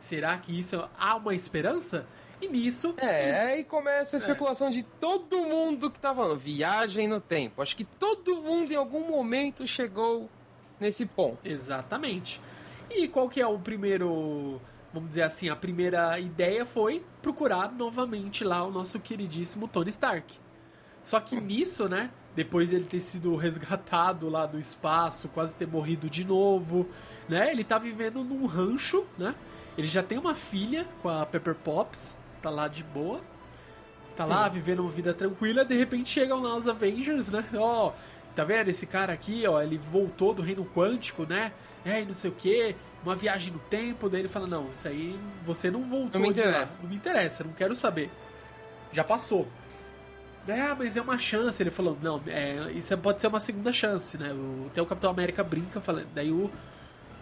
[0.00, 2.06] Será que isso há uma esperança?
[2.42, 6.36] E nisso É, aí começa a especulação de todo mundo que tá falando.
[6.36, 7.62] Viagem no tempo.
[7.62, 10.28] Acho que todo mundo em algum momento chegou
[10.80, 11.38] nesse ponto.
[11.44, 12.40] Exatamente.
[12.90, 14.60] E qual que é o primeiro,
[14.92, 20.34] vamos dizer assim, a primeira ideia foi procurar novamente lá o nosso queridíssimo Tony Stark.
[21.00, 26.10] Só que nisso, né, depois dele ter sido resgatado lá do espaço, quase ter morrido
[26.10, 26.88] de novo,
[27.28, 29.32] né, ele tá vivendo num rancho, né?
[29.78, 33.20] Ele já tem uma filha com a Pepper Potts, tá lá de boa.
[34.16, 37.42] Tá lá vivendo uma vida tranquila, de repente chegam lá os Avengers, né?
[37.54, 37.92] Ó,
[38.36, 41.52] tá vendo esse cara aqui, ó, ele voltou do reino quântico, né?
[41.84, 44.86] É, e não sei o que, uma viagem no tempo, daí ele fala, não, isso
[44.86, 46.78] aí você não voltou Não me de lá, interessa.
[46.82, 48.10] não me interessa, não quero saber.
[48.92, 49.48] Já passou.
[50.46, 51.62] Ah, mas é uma chance.
[51.62, 54.32] Ele falou, não, é, isso pode ser uma segunda chance, né?
[54.32, 56.08] O, até o Capitão América brinca, falando.
[56.14, 56.50] Daí o,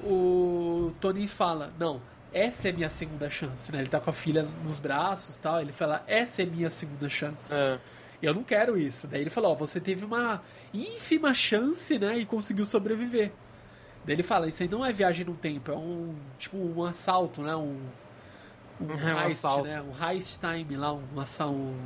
[0.02, 2.00] o Tony fala, não,
[2.32, 3.78] essa é minha segunda chance, né?
[3.80, 5.60] Ele tá com a filha nos braços e tal.
[5.60, 7.52] Ele fala, essa é minha segunda chance.
[7.54, 7.78] É.
[8.22, 9.06] Eu não quero isso.
[9.08, 12.18] Daí ele falou, ó, você teve uma ínfima chance, né?
[12.18, 13.32] E conseguiu sobreviver.
[14.04, 17.42] Daí ele fala, isso aí não é viagem no tempo, é um tipo um assalto,
[17.42, 17.54] né?
[17.56, 17.80] Um,
[18.80, 19.64] um É um heist, assalto.
[19.66, 19.82] né?
[19.82, 21.76] Um heist time lá, um, assa- um,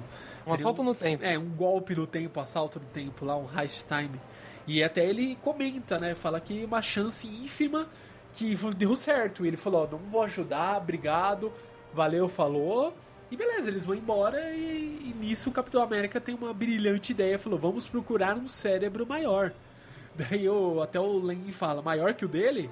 [0.46, 1.24] Um assalto no tempo.
[1.24, 4.20] É, um golpe no tempo, assalto no tempo lá, um heist time.
[4.66, 6.14] E até ele comenta, né?
[6.14, 7.86] Fala que uma chance ínfima
[8.34, 9.44] que deu certo.
[9.44, 11.52] E ele falou, ó, não vou ajudar, obrigado,
[11.92, 12.94] valeu, falou.
[13.30, 17.38] E beleza, eles vão embora e, e nisso o Capitão América tem uma brilhante ideia,
[17.38, 19.52] falou, vamos procurar um cérebro maior.
[20.14, 22.70] Daí o, até o Len fala, maior que o dele?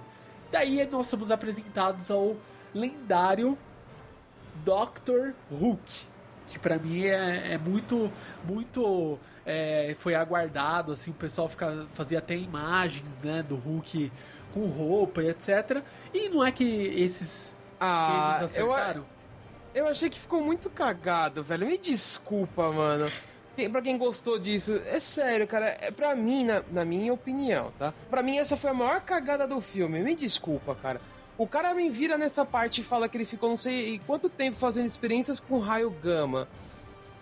[0.51, 2.37] Daí nós somos apresentados ao
[2.75, 3.57] lendário
[4.65, 5.33] Dr.
[5.51, 5.81] Hook,
[6.47, 8.13] que para mim é, é, muito,
[8.45, 14.13] muito é, foi aguardado, assim, o pessoal fica, fazia até imagens, né, do Hulk
[14.53, 15.83] com roupa e etc.
[16.13, 19.05] E não é que esses ah, eles acertaram?
[19.75, 21.67] Eu, eu achei que ficou muito cagado, velho.
[21.67, 23.11] Me desculpa, mano.
[23.71, 25.77] Pra quem gostou disso, é sério, cara.
[25.81, 27.93] É pra mim, na, na minha opinião, tá?
[28.09, 30.03] Pra mim, essa foi a maior cagada do filme.
[30.03, 31.01] Me desculpa, cara.
[31.37, 34.57] O cara me vira nessa parte e fala que ele ficou não sei quanto tempo
[34.57, 36.49] fazendo experiências com raio gama.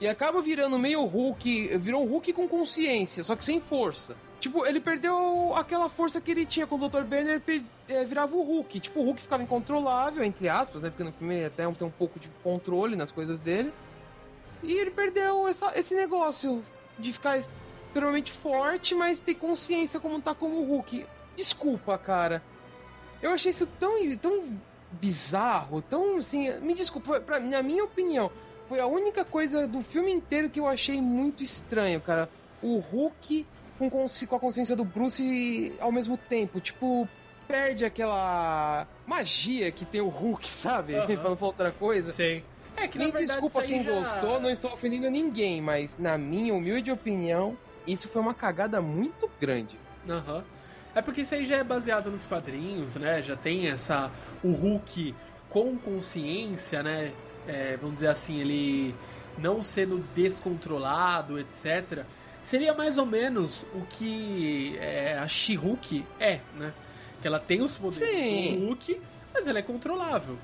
[0.01, 1.79] E acaba virando meio Hulk.
[1.79, 4.17] Virou um Hulk com consciência, só que sem força.
[4.41, 7.03] Tipo, ele perdeu aquela força que ele tinha quando o Dr.
[7.03, 7.43] Banner
[7.87, 8.81] é, virava o Hulk.
[8.81, 10.89] Tipo, o Hulk ficava incontrolável, entre aspas, né?
[10.89, 13.71] Porque no filme ele até tem um pouco de controle nas coisas dele.
[14.63, 16.65] E ele perdeu essa, esse negócio
[16.99, 21.07] de ficar extremamente forte, mas ter consciência como tá como o Hulk.
[21.37, 22.43] Desculpa, cara.
[23.21, 24.59] Eu achei isso tão, tão
[24.93, 26.51] bizarro, tão assim.
[26.61, 28.33] Me desculpa, pra, na minha opinião,
[28.71, 32.31] foi a única coisa do filme inteiro que eu achei muito estranho, cara.
[32.63, 33.47] O Hulk
[33.89, 36.61] com, com a consciência do Bruce ao mesmo tempo.
[36.61, 37.09] Tipo,
[37.49, 40.95] perde aquela magia que tem o Hulk, sabe?
[40.95, 41.07] Uhum.
[41.17, 42.13] pra não falar outra coisa.
[42.13, 42.43] Sim.
[42.77, 43.93] É que Nem desculpa quem já...
[43.93, 49.31] gostou, não estou ofendendo ninguém, mas na minha humilde opinião, isso foi uma cagada muito
[49.41, 49.79] grande.
[50.09, 50.37] Aham.
[50.37, 50.43] Uhum.
[50.93, 53.23] É porque isso aí já é baseado nos quadrinhos, né?
[53.23, 54.11] Já tem essa.
[54.43, 55.15] O Hulk
[55.49, 57.13] com consciência, né?
[57.47, 58.95] É, vamos dizer assim, ele
[59.39, 62.05] não sendo descontrolado, etc.
[62.43, 66.73] Seria mais ou menos o que é, a She-Hulk é, né?
[67.21, 68.59] Que ela tem os poderes Sim.
[68.59, 69.01] do Hulk,
[69.33, 70.39] mas ela é controlável.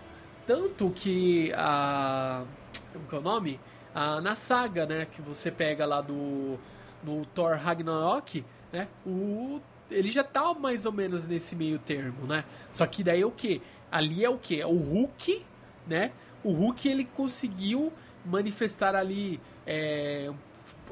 [0.46, 2.44] Tanto que a.
[2.92, 3.60] Como que é o nome?
[3.94, 5.06] A, na saga, né?
[5.10, 6.58] Que você pega lá do.
[7.02, 8.88] No Thor Ragnarok, né?
[9.06, 12.44] O ele já tá mais ou menos nesse meio termo, né?
[12.72, 13.62] Só que daí é o que?
[13.90, 14.60] Ali é o que?
[14.60, 15.44] É o Hulk,
[15.86, 16.12] né?
[16.42, 17.92] O Hulk ele conseguiu
[18.24, 20.30] manifestar ali é,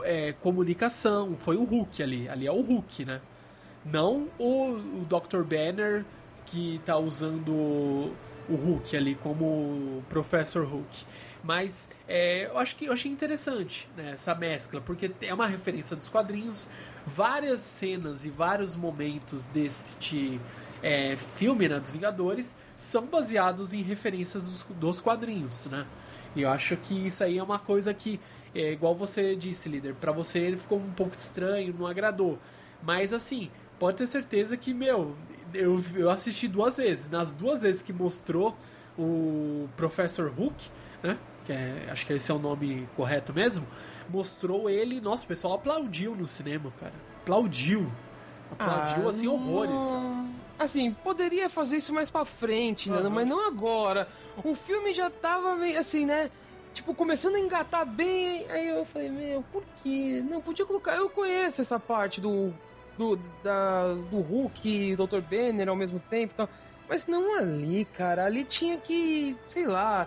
[0.03, 1.37] é, comunicação.
[1.39, 2.29] Foi o Hulk ali.
[2.29, 3.21] Ali é o Hulk, né?
[3.85, 5.43] Não o, o Dr.
[5.43, 6.05] Banner
[6.47, 8.13] que tá usando
[8.49, 11.05] o Hulk ali como Professor Hulk.
[11.43, 15.95] Mas é, eu acho que eu achei interessante né, essa mescla, porque é uma referência
[15.95, 16.69] dos quadrinhos,
[17.07, 20.41] várias cenas e vários momentos deste
[20.83, 25.87] é, filme, né, dos Vingadores, são baseados em referências dos, dos quadrinhos, né?
[26.35, 28.19] E eu acho que isso aí é uma coisa que,
[28.55, 32.39] é, igual você disse, líder, para você ele ficou um pouco estranho, não agradou.
[32.83, 35.17] Mas assim, pode ter certeza que, meu,
[35.53, 37.11] eu, eu assisti duas vezes.
[37.11, 38.57] Nas duas vezes que mostrou
[38.99, 40.71] o Professor Hulk,
[41.03, 41.19] né?
[41.45, 43.67] Que é, acho que esse é o nome correto mesmo
[44.09, 46.93] mostrou ele, nossa, o pessoal aplaudiu no cinema, cara.
[47.23, 47.91] Aplaudiu.
[48.53, 50.27] Aplaudiu, ah, assim, horrores, cara.
[50.59, 53.03] Assim, poderia fazer isso mais pra frente, uhum.
[53.03, 53.09] né?
[53.09, 54.09] Mas não agora.
[54.43, 56.31] O filme já tava meio assim, né?
[56.75, 58.47] Tipo, começando a engatar bem.
[58.51, 60.23] Aí eu falei, meu, por quê?
[60.29, 60.97] Não, podia colocar.
[60.97, 62.53] Eu conheço essa parte do.
[62.99, 65.21] Do, da, do Hulk e Dr.
[65.21, 66.49] Banner ao mesmo tempo e tal.
[66.89, 68.25] Mas não ali, cara.
[68.25, 70.07] Ali tinha que, sei lá,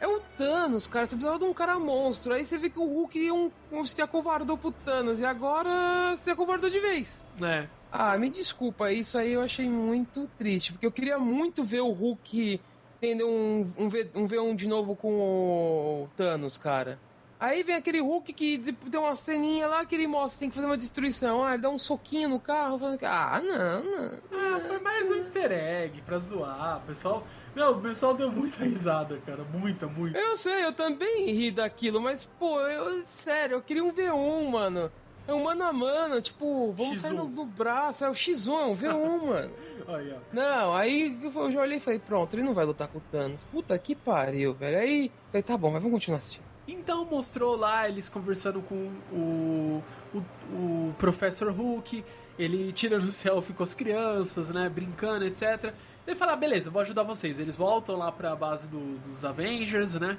[0.00, 1.06] é o Thanos, cara.
[1.06, 2.34] Você precisava de um cara monstro.
[2.34, 5.20] Aí você vê que o Hulk um, um, se acovardou pro Thanos.
[5.20, 7.24] E agora se acovardou de vez.
[7.42, 7.66] É.
[7.90, 8.92] Ah, me desculpa.
[8.92, 10.72] Isso aí eu achei muito triste.
[10.72, 12.60] Porque eu queria muito ver o Hulk
[13.00, 16.98] tendo um, um, v, um V1 de novo com o Thanos, cara.
[17.40, 18.58] Aí vem aquele Hulk que
[18.90, 21.44] tem uma ceninha lá que ele mostra tem que fazer uma destruição.
[21.44, 22.78] Ah, ele dá um soquinho no carro.
[22.78, 24.18] Falando que, ah, não, não.
[24.32, 26.78] Ah, foi mais um easter egg pra zoar.
[26.78, 27.24] O pessoal
[27.58, 29.42] não, o pessoal deu muita risada, cara.
[29.42, 30.16] Muita, muita.
[30.16, 34.92] Eu sei, eu também ri daquilo, mas, pô, eu, sério, eu queria um V1, mano.
[35.28, 37.02] É um mano a mano, tipo, vamos X1.
[37.02, 39.50] sair no, no, braço, é o X1, é um V1, mano.
[39.86, 43.02] Aí, não, aí eu já olhei e falei, pronto, ele não vai lutar com o
[43.12, 43.44] Thanos.
[43.44, 44.78] Puta que pariu, velho.
[44.78, 46.44] Aí, falei, tá bom, mas vamos continuar assistindo.
[46.66, 49.82] Então mostrou lá eles conversando com o,
[50.14, 50.18] o,
[50.52, 52.04] o Professor Hulk,
[52.38, 55.74] ele tirando selfie com as crianças, né, brincando, etc.
[56.06, 57.38] Ele fala, ah, beleza, vou ajudar vocês.
[57.38, 60.16] Eles voltam lá pra base do, dos Avengers, né?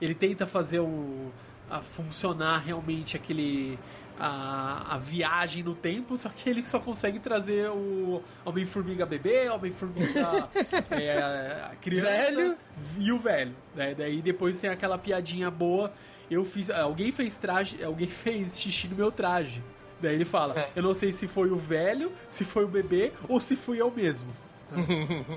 [0.00, 1.32] Ele tenta fazer o.
[1.68, 3.78] A funcionar realmente aquele.
[4.24, 10.48] A, a viagem no tempo, só que ele só consegue trazer o Homem-Formiga bebê, Homem-Formiga
[10.92, 12.56] é, criança velho.
[12.98, 13.52] e o velho.
[13.74, 13.94] Né?
[13.96, 15.92] Daí depois tem aquela piadinha boa.
[16.30, 16.70] Eu fiz.
[16.70, 17.82] Alguém fez traje.
[17.82, 19.60] Alguém fez xixi no meu traje.
[20.00, 20.68] Daí ele fala: é.
[20.76, 23.90] Eu não sei se foi o velho, se foi o bebê ou se fui eu
[23.90, 24.28] mesmo.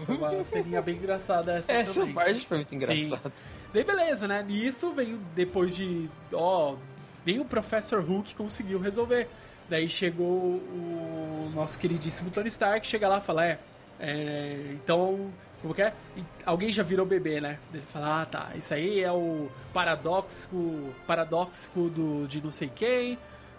[0.06, 2.14] Foi uma ceninha bem engraçada essa Essa também.
[2.14, 3.34] parte foi muito engraçada.
[3.74, 4.44] Daí beleza, né?
[4.44, 6.10] Nisso veio depois de.
[6.32, 6.76] Ó,
[7.26, 9.28] nem o Professor Hulk conseguiu resolver.
[9.70, 13.60] Daí chegou o nosso queridíssimo Tony Stark, chega lá e fala, é,
[14.00, 15.94] é então Como que é?
[16.46, 17.58] Alguém já virou bebê, né?
[17.74, 23.18] Ele fala, ah tá, isso aí é o paradoxo, paradoxo do, de não sei quem,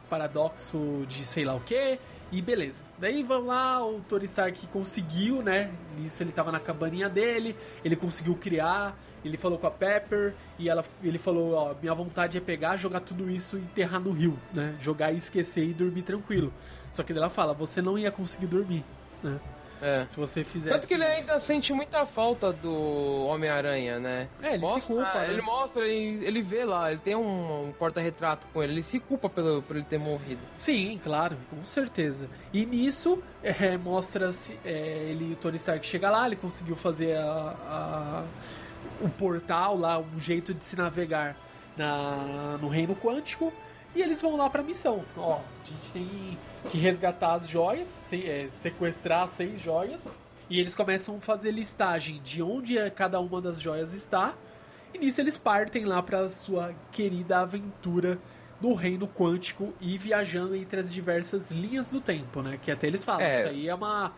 [0.08, 1.98] paradoxo de sei lá o que,
[2.30, 2.84] e beleza.
[2.96, 5.72] Daí vamos lá, o Tony Stark conseguiu, né?
[6.04, 10.68] Isso ele tava na cabaninha dele, ele conseguiu criar, ele falou com a Pepper e
[10.68, 14.38] ela, ele falou, ó, minha vontade é pegar, jogar tudo isso e enterrar no rio,
[14.52, 14.74] né?
[14.80, 16.52] Jogar e esquecer e dormir tranquilo.
[16.92, 18.84] Só que ela fala, você não ia conseguir dormir,
[19.22, 19.38] né?
[19.82, 20.06] É.
[20.08, 20.74] Se você fizesse.
[20.74, 24.26] Tanto que ele ainda sente muita falta do Homem-Aranha, né?
[24.42, 25.28] É, ele mostra, se culpa, né?
[25.30, 28.98] Ele mostra, ele, ele vê lá, ele tem um, um porta-retrato com ele, ele se
[28.98, 30.40] culpa pelo, por ele ter morrido.
[30.56, 32.26] Sim, claro, com certeza.
[32.54, 37.24] E nisso, é, mostra-se, é, ele, o Tony Stark chega lá, ele conseguiu fazer a,
[37.68, 38.24] a-
[39.00, 41.36] o portal lá, um jeito de se navegar
[41.76, 43.52] na, no reino quântico,
[43.94, 45.04] e eles vão lá pra missão.
[45.16, 46.38] Ó, a gente tem
[46.70, 51.50] que resgatar as joias, se- é, sequestrar as seis joias, e eles começam a fazer
[51.50, 54.34] listagem de onde é cada uma das joias está,
[54.94, 58.18] e nisso eles partem lá pra sua querida aventura
[58.60, 62.58] no reino quântico e viajando entre as diversas linhas do tempo, né?
[62.62, 63.38] Que até eles falam, É.
[63.40, 64.12] isso aí é uma.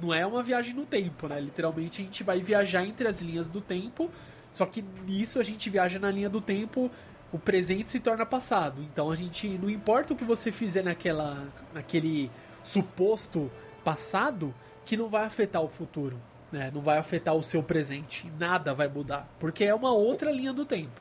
[0.00, 1.40] Não é uma viagem no tempo, né?
[1.40, 4.10] Literalmente a gente vai viajar entre as linhas do tempo,
[4.50, 6.90] só que nisso a gente viaja na linha do tempo,
[7.32, 8.80] o presente se torna passado.
[8.82, 9.48] Então a gente.
[9.48, 11.46] Não importa o que você fizer naquela.
[11.72, 12.30] naquele
[12.62, 13.50] suposto
[13.84, 14.54] passado,
[14.86, 16.18] que não vai afetar o futuro.
[16.50, 16.70] Né?
[16.72, 18.30] Não vai afetar o seu presente.
[18.38, 19.28] Nada vai mudar.
[19.38, 21.00] Porque é uma outra linha do tempo.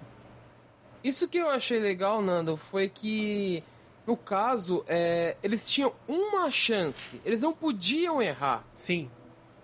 [1.04, 3.64] Isso que eu achei legal, Nando, foi que,
[4.06, 7.22] no caso, é, eles tinham uma chance.
[7.24, 8.66] Eles não podiam errar.
[8.76, 9.10] Sim.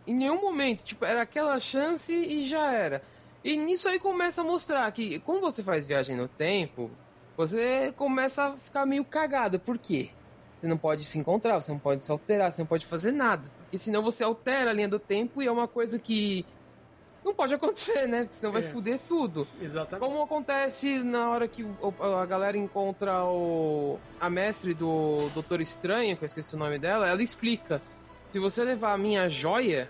[0.07, 0.83] Em nenhum momento.
[0.83, 3.03] Tipo, era aquela chance e já era.
[3.43, 6.89] E nisso aí começa a mostrar que, quando você faz viagem no tempo,
[7.35, 9.59] você começa a ficar meio cagado.
[9.59, 10.09] Por quê?
[10.59, 13.43] Você não pode se encontrar, você não pode se alterar, você não pode fazer nada.
[13.63, 16.45] Porque senão você altera a linha do tempo e é uma coisa que
[17.23, 18.21] não pode acontecer, né?
[18.21, 18.65] Porque senão vai É.
[18.65, 19.47] foder tudo.
[19.61, 20.05] Exatamente.
[20.07, 21.65] Como acontece na hora que
[21.99, 27.07] a galera encontra o, a mestre do Doutor Estranho, que eu esqueci o nome dela,
[27.07, 27.81] ela explica:
[28.31, 29.89] se você levar a minha joia,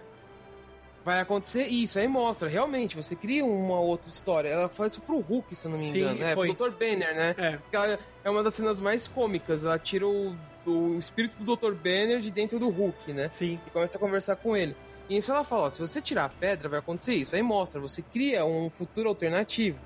[1.05, 1.97] vai acontecer isso.
[1.99, 4.49] Aí mostra, realmente, você cria uma outra história.
[4.49, 6.33] Ela faz isso pro Hulk, se eu não me Sim, engano, né?
[6.35, 6.53] foi.
[6.53, 6.75] Pro Dr.
[6.75, 7.35] Banner, né?
[7.37, 9.63] É, ela é uma das cenas mais cômicas.
[9.65, 11.73] Ela tira o, o espírito do Dr.
[11.73, 13.29] Banner de dentro do Hulk, né?
[13.31, 13.59] sim.
[13.65, 14.75] e começa a conversar com ele.
[15.09, 17.35] E isso ela fala, ó, se você tirar a pedra, vai acontecer isso.
[17.35, 19.79] Aí mostra, você cria um futuro alternativo.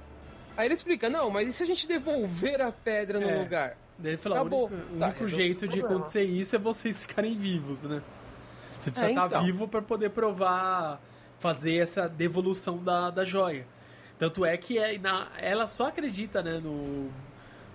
[0.57, 3.39] Aí ele explica, não, mas e se a gente devolver a pedra no É.
[3.39, 3.77] lugar?
[3.97, 4.63] Daí ele falou, Acabou.
[4.63, 8.01] o único, o Tá, único jeito de acontecer isso é vocês ficarem vivos, né?
[8.79, 9.43] Você precisa É, estar então.
[9.45, 10.99] vivo para poder provar,
[11.39, 13.65] fazer essa devolução da, da joia.
[14.19, 17.09] Tanto é que é, na, ela só acredita, né, no,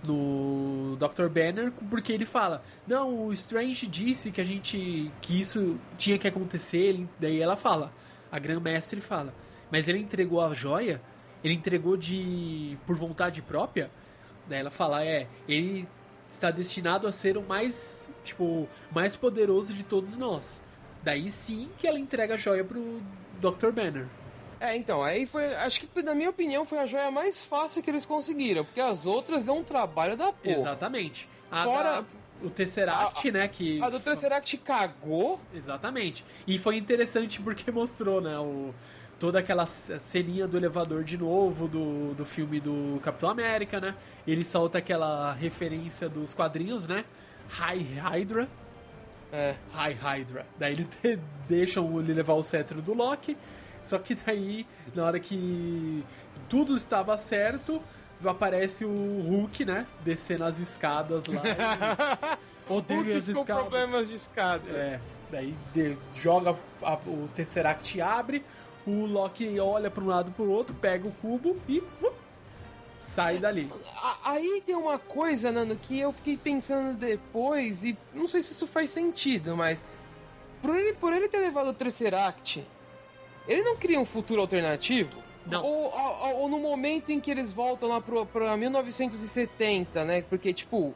[0.03, 1.27] no Dr.
[1.27, 6.27] Banner porque ele fala, não, o Strange disse que a gente, que isso tinha que
[6.27, 7.91] acontecer, ele- daí ela fala,
[8.31, 9.33] a Grã-Mestre fala,
[9.71, 11.01] mas ele entregou a joia,
[11.43, 13.89] ele entregou de por vontade própria,
[14.47, 15.87] Daí ela fala, é, ele
[16.27, 20.59] está destinado a ser o mais, tipo, mais poderoso de todos nós.
[21.03, 22.99] Daí sim que ela entrega a joia pro
[23.39, 23.71] Dr.
[23.71, 24.07] Banner.
[24.59, 27.89] É, então, aí foi, acho que na minha opinião foi a joia mais fácil que
[27.89, 30.55] eles conseguiram, porque as outras dão um trabalho da porra.
[30.55, 31.29] Exatamente.
[31.51, 32.05] A Fora- da-
[32.41, 33.81] o Tesseract, né, que...
[33.81, 36.25] A do Tesseract cagou, Exatamente.
[36.47, 38.73] E foi interessante porque mostrou, né, o,
[39.19, 43.93] toda aquela ceninha do elevador de novo do, do filme do Capitão América, né?
[44.25, 47.03] Ele solta aquela referência dos quadrinhos, né?
[47.49, 48.47] High Hydra.
[49.33, 50.45] é, High Hydra.
[50.57, 53.37] Daí eles de- deixam ele levar o cetro do Loki.
[53.83, 56.03] Só que daí, na hora que
[56.47, 57.81] tudo estava certo,
[58.25, 58.89] aparece o
[59.21, 59.85] Hulk, né?
[60.03, 61.41] Descendo as escadas lá.
[62.69, 63.61] e Odeio Hulk as com escadas.
[63.63, 64.69] problemas de escada.
[64.69, 64.99] É,
[65.31, 68.43] daí de- joga a- o Tesseract abre,
[68.85, 72.13] o Loki olha para um lado pro outro, pega o cubo e vup,
[72.99, 73.71] sai dali.
[73.95, 78.51] A- Aí tem uma coisa, Nando, que eu fiquei pensando depois, e não sei se
[78.51, 79.83] isso faz sentido, mas
[80.61, 82.65] por ele, por ele ter levado o Tesseract,
[83.49, 85.09] ele não cria um futuro alternativo?
[85.45, 85.63] Não.
[85.65, 90.21] Ou, ou- ou no momento em que eles voltam lá pro, pra 1970, né?
[90.21, 90.93] Porque, tipo,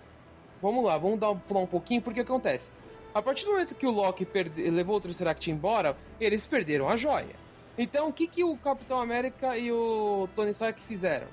[0.62, 2.72] vamos lá, vamos dar um, pular um pouquinho, porque acontece?
[3.13, 6.95] A partir do momento que o Loki perde- levou o Tesseract embora, eles perderam a
[6.95, 7.36] joia.
[7.78, 11.28] Então, o que, que o Capitão América e o Tony Stark fizeram?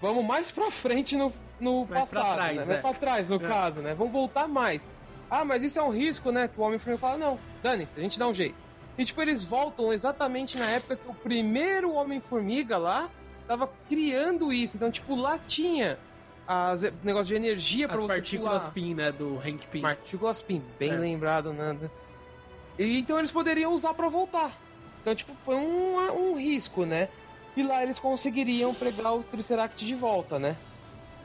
[0.00, 2.62] Vamos mais pra frente no, no Mais pra passado, trás, né?
[2.62, 2.66] é.
[2.66, 3.38] Mais pra trás, no É.
[3.40, 3.94] caso, né?
[3.94, 4.86] Vamos voltar mais.
[5.30, 6.46] Ah, mas isso é um risco, né?
[6.48, 8.54] Que o Homem-Formiga fala, não, dane-se, a gente dá um jeito.
[8.98, 13.10] E, tipo, eles voltam exatamente na época que o primeiro Homem-Formiga lá
[13.46, 14.76] tava criando isso.
[14.76, 15.98] Então, tipo, lá tinha
[16.48, 18.72] as negócio de energia pra As você partículas pular.
[18.72, 19.82] PIN, né, do Hank Pym.
[19.82, 20.96] Partículas PIN, bem É.
[20.96, 21.90] lembrado, Nanda.
[22.78, 24.56] E, então eles poderiam usar pra voltar.
[25.02, 25.96] Então, tipo, foi um,
[26.32, 27.08] um risco, né?
[27.56, 30.56] E lá eles conseguiriam pregar o Triceratops de volta, né?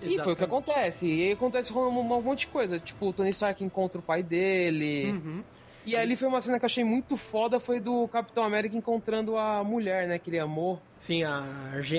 [0.02, 1.06] E foi o que acontece.
[1.06, 2.80] E aí acontece um, um monte de coisa.
[2.80, 5.12] Tipo, o Tony Stark encontra o pai dele.
[5.12, 5.44] Uhum.
[5.86, 9.36] E ali foi uma cena que eu achei muito foda, foi do Capitão América encontrando
[9.38, 10.82] a mulher, né, que ele amou.
[10.98, 11.44] Sim, a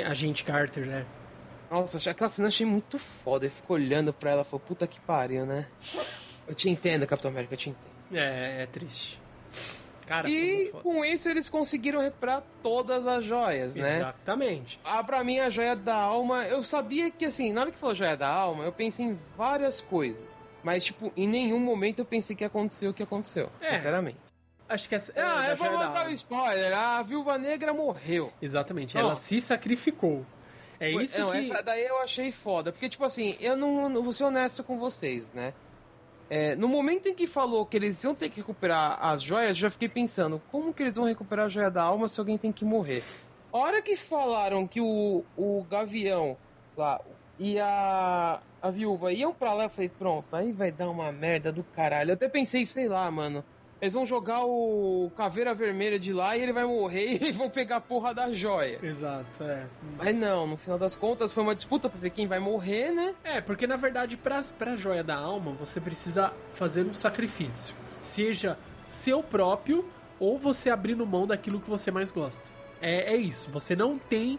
[0.06, 1.06] agente Carter, né?
[1.70, 3.46] Nossa, aquela cena eu achei muito foda.
[3.46, 5.66] Ele ficou olhando pra ela e falou, puta que pariu, né?
[6.46, 7.92] Eu te entendo, Capitão América, eu te entendo.
[8.12, 9.20] É, é triste.
[10.06, 13.96] Cara, e com isso eles conseguiram recuperar todas as joias, né?
[13.96, 14.78] Exatamente.
[14.84, 17.94] Ah, pra mim, a joia da alma, eu sabia que assim, na hora que falou
[17.94, 20.41] joia da alma, eu pensei em várias coisas.
[20.62, 23.76] Mas, tipo, em nenhum momento eu pensei que aconteceu o que aconteceu, é.
[23.76, 24.18] sinceramente.
[24.68, 25.12] Acho que essa.
[25.16, 26.72] Ah, eu vou mandar o spoiler.
[26.72, 28.32] A viúva negra morreu.
[28.40, 30.24] Exatamente, ela se sacrificou.
[30.80, 31.38] É isso não, que...
[31.38, 32.72] essa daí eu achei foda.
[32.72, 35.52] Porque, tipo assim, eu não, não vou ser honesto com vocês, né?
[36.28, 39.54] É, no momento em que falou que eles iam ter que recuperar as joias, eu
[39.62, 42.50] já fiquei pensando, como que eles vão recuperar a joia da alma se alguém tem
[42.50, 43.04] que morrer?
[43.52, 46.36] A hora que falaram que o, o Gavião
[46.74, 46.98] lá
[47.38, 51.52] e a, a viúva iam pra lá, eu falei, pronto, aí vai dar uma merda
[51.52, 52.10] do caralho.
[52.10, 53.44] Eu até pensei, sei lá, mano,
[53.82, 57.76] eles vão jogar o Caveira Vermelha de lá e ele vai morrer e vão pegar
[57.76, 58.78] a porra da joia.
[58.80, 59.66] Exato, é.
[59.98, 63.12] Mas não, no final das contas foi uma disputa pra ver quem vai morrer, né?
[63.24, 67.74] É, porque na verdade pra, pra joia da alma você precisa fazer um sacrifício.
[68.00, 68.56] Seja
[68.86, 69.84] seu próprio
[70.20, 72.44] ou você abrindo mão daquilo que você mais gosta.
[72.80, 74.38] É, é isso, você não tem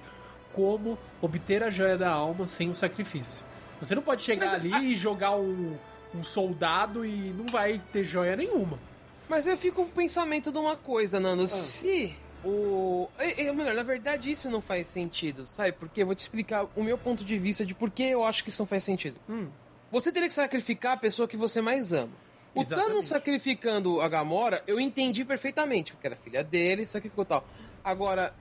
[0.53, 3.43] como obter a joia da alma sem o sacrifício.
[3.79, 5.75] Você não pode chegar ali e jogar um,
[6.15, 8.79] um soldado e não vai ter joia nenhuma.
[9.27, 11.43] Mas eu fico com o pensamento de uma coisa, Nando.
[11.43, 11.47] Ah.
[11.47, 13.09] Se o.
[13.55, 15.71] Melhor, na verdade, isso não faz sentido, sabe?
[15.73, 18.43] Porque eu vou te explicar o meu ponto de vista de por que eu acho
[18.43, 19.17] que isso não faz sentido.
[19.29, 19.47] Hum.
[19.91, 22.11] Você teria que sacrificar a pessoa que você mais ama.
[22.55, 22.89] O Exatamente.
[22.89, 27.45] Thanos sacrificando a Gamora, eu entendi perfeitamente, porque era filha dele, sacrificou tal.
[27.83, 28.33] Agora,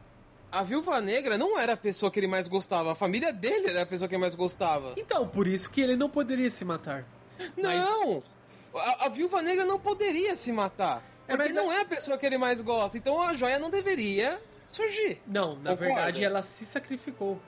[0.53, 3.83] a Viúva Negra não era a pessoa que ele mais gostava, a família dele era
[3.83, 4.93] a pessoa que ele mais gostava.
[4.99, 7.07] Então, por isso que ele não poderia se matar.
[7.57, 8.23] Não!
[8.75, 8.85] Mas...
[8.85, 11.03] A, a viúva negra não poderia se matar.
[11.27, 11.77] É, porque não a...
[11.77, 12.97] é a pessoa que ele mais gosta.
[12.99, 14.41] Então a joia não deveria
[14.71, 15.21] surgir.
[15.27, 17.41] Não, na verdade ela se sacrificou.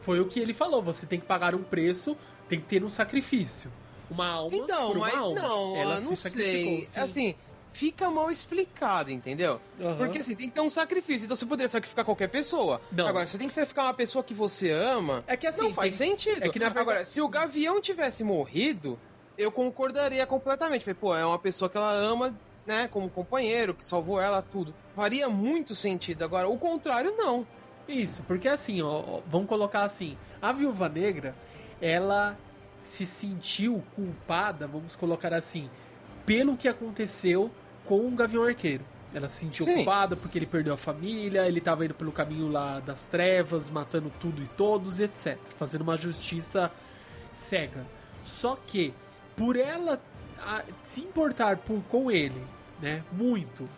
[0.00, 0.82] Foi o que ele falou.
[0.82, 2.16] Você tem que pagar um preço,
[2.48, 3.72] tem que ter um sacrifício.
[4.10, 5.40] Uma alma então, por uma mas alma.
[5.40, 6.84] não, ela não se sei.
[6.84, 7.00] Sim.
[7.00, 7.34] Assim,
[7.72, 9.60] fica mal explicado, entendeu?
[9.78, 9.96] Uhum.
[9.96, 11.24] Porque assim, tem que ter um sacrifício.
[11.24, 12.80] Então você poderia sacrificar qualquer pessoa.
[12.90, 13.06] Não.
[13.06, 15.24] Agora, você tem que sacrificar uma pessoa que você ama.
[15.26, 15.62] É que assim.
[15.62, 16.10] Não faz tem...
[16.10, 16.44] sentido.
[16.44, 16.78] É que, verdade...
[16.78, 18.98] Agora, se o Gavião tivesse morrido,
[19.36, 20.84] eu concordaria completamente.
[20.84, 22.34] Falei, pô, é uma pessoa que ela ama,
[22.66, 24.74] né, como companheiro, que salvou ela, tudo.
[24.94, 26.24] Faria muito sentido.
[26.24, 27.46] Agora, o contrário, não.
[27.88, 31.34] Isso, porque assim, ó, vamos colocar assim, a Viúva Negra,
[31.80, 32.38] ela
[32.80, 35.68] se sentiu culpada, vamos colocar assim,
[36.24, 37.50] pelo que aconteceu
[37.84, 38.84] com o Gavião Arqueiro.
[39.14, 39.76] Ela se sentiu Sim.
[39.76, 44.10] culpada porque ele perdeu a família, ele estava indo pelo caminho lá das trevas, matando
[44.18, 45.36] tudo e todos, etc.
[45.58, 46.70] Fazendo uma justiça
[47.32, 47.84] cega.
[48.24, 48.94] Só que
[49.36, 50.00] por ela
[50.40, 52.42] a, se importar por, com ele,
[52.80, 53.02] né?
[53.12, 53.68] Muito.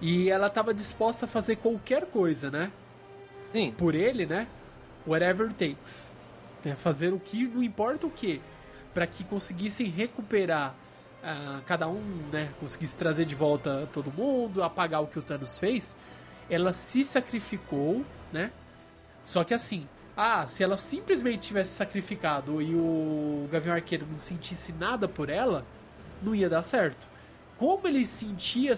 [0.00, 2.70] E ela estava disposta a fazer qualquer coisa, né?
[3.52, 3.74] Sim.
[3.76, 4.46] Por ele, né?
[5.06, 6.12] Whatever takes.
[6.64, 6.76] Né?
[6.76, 8.40] Fazer o que, não importa o que,
[8.94, 10.74] para que conseguissem recuperar
[11.22, 12.02] uh, cada um,
[12.32, 12.50] né?
[12.60, 15.96] Conseguisse trazer de volta todo mundo, apagar o que o Thanos fez.
[16.48, 18.50] Ela se sacrificou, né?
[19.22, 24.72] Só que assim, ah, se ela simplesmente tivesse sacrificado e o Gavião Arqueiro não sentisse
[24.72, 25.64] nada por ela,
[26.22, 27.06] não ia dar certo.
[27.56, 28.74] Como ele sentia,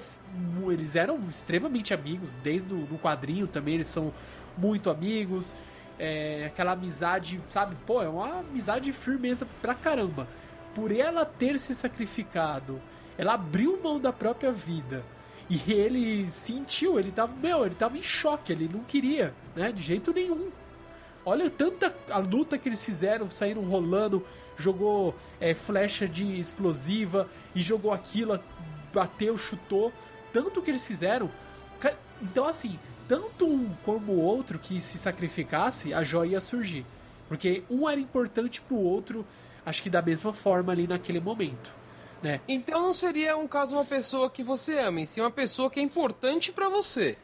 [0.70, 4.12] eles eram extremamente amigos, desde o quadrinho também eles são
[4.56, 5.54] muito amigos.
[5.98, 7.76] É, aquela amizade, sabe?
[7.86, 10.26] Pô, é uma amizade de firmeza pra caramba.
[10.74, 12.80] Por ela ter se sacrificado,
[13.18, 15.04] ela abriu mão da própria vida.
[15.48, 19.72] E ele sentiu, ele tava, meu, ele tava em choque, ele não queria, né?
[19.72, 20.48] De jeito nenhum.
[21.24, 24.24] Olha tanta a luta que eles fizeram, saíram rolando,
[24.56, 28.38] jogou é, flecha de explosiva e jogou aquilo,
[28.92, 29.92] bateu, chutou.
[30.32, 31.30] Tanto que eles fizeram.
[32.22, 36.86] Então, assim, tanto um como o outro que se sacrificasse, a joia ia surgir.
[37.28, 39.26] Porque um era importante pro outro,
[39.64, 41.72] acho que da mesma forma ali naquele momento.
[42.22, 42.40] Né?
[42.46, 45.80] Então não seria um caso uma pessoa que você ama, e sim uma pessoa que
[45.80, 47.16] é importante para você.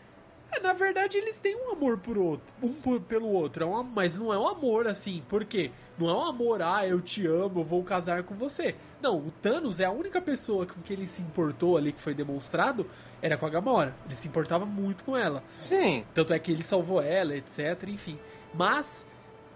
[0.51, 3.83] É, na verdade, eles têm um amor por outro, um por, pelo outro, é um,
[3.83, 5.71] mas não é um amor assim, por quê?
[5.99, 8.75] Não é um amor, ah, eu te amo, eu vou casar com você.
[9.03, 12.15] Não, o Thanos é a única pessoa com que ele se importou ali, que foi
[12.15, 12.89] demonstrado,
[13.21, 13.95] era com a Gamora.
[14.07, 15.43] Ele se importava muito com ela.
[15.59, 16.05] Sim.
[16.15, 18.19] Tanto é que ele salvou ela, etc, enfim.
[18.55, 19.07] Mas,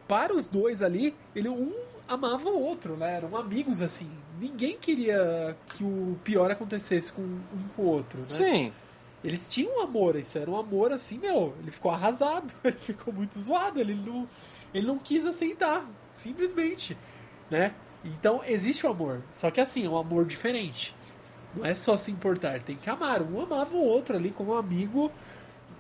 [0.09, 1.73] para os dois ali, ele um
[2.11, 3.17] amava o outro, né?
[3.17, 4.11] Eram amigos, assim.
[4.39, 8.29] Ninguém queria que o pior acontecesse com um com o outro, né?
[8.29, 8.73] Sim.
[9.23, 11.55] Eles tinham um amor, isso era um amor assim, meu.
[11.61, 14.29] Ele ficou arrasado, ele ficou muito zoado, ele não,
[14.75, 16.97] ele não quis aceitar, simplesmente,
[17.51, 17.75] né?
[18.03, 20.95] Então existe o amor, só que assim, é um amor diferente.
[21.55, 23.23] Não é só se importar, tem que amar.
[23.23, 25.13] Um amava o outro ali como um amigo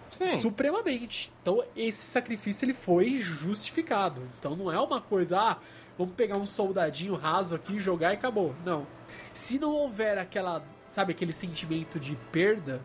[0.08, 0.40] Sim.
[0.40, 1.32] supremamente.
[1.40, 4.20] Então esse sacrifício ele foi justificado.
[4.38, 5.56] Então não é uma coisa, ah,
[6.00, 8.54] vamos pegar um soldadinho raso aqui, jogar e acabou.
[8.64, 8.86] Não.
[9.34, 12.80] Se não houver aquela, sabe, aquele sentimento de perda,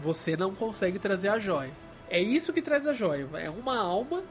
[0.00, 1.72] você não consegue trazer a joia.
[2.08, 3.28] É isso que traz a joia.
[3.34, 4.22] É uma alma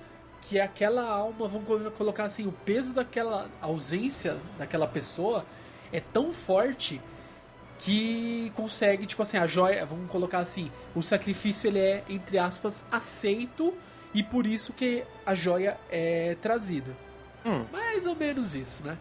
[0.43, 5.45] que aquela alma, vamos colocar assim, o peso daquela ausência daquela pessoa
[5.91, 7.01] é tão forte
[7.79, 12.85] que consegue, tipo assim, a joia, vamos colocar assim, o sacrifício ele é, entre aspas,
[12.89, 13.73] aceito
[14.13, 17.10] e por isso que a joia é trazida.
[17.45, 17.65] Hum.
[17.71, 18.97] Mais ou menos isso, né?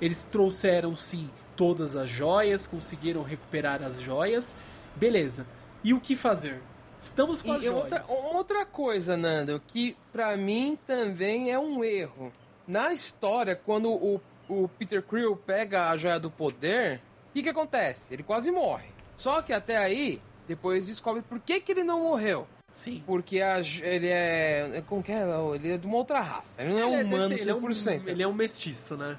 [0.00, 4.56] Eles trouxeram sim todas as joias, conseguiram recuperar as joias,
[4.96, 5.46] beleza.
[5.82, 6.60] E o que fazer?
[7.00, 7.84] Estamos com as E joias.
[7.84, 12.32] outra, outra coisa, Nando, que pra mim também é um erro.
[12.66, 17.48] Na história, quando o, o Peter Krill pega a joia do poder, o que, que
[17.48, 18.14] acontece?
[18.14, 18.88] Ele quase morre.
[19.14, 22.48] Só que até aí, depois descobre por que, que ele não morreu.
[22.74, 23.02] Sim.
[23.06, 24.82] Porque a ele é.
[24.86, 25.22] Como que é?
[25.54, 26.60] Ele é de uma outra raça.
[26.60, 28.08] Ele não é Ele humano desse- ele é um- 100%.
[28.08, 29.16] ele é um mestiço, né?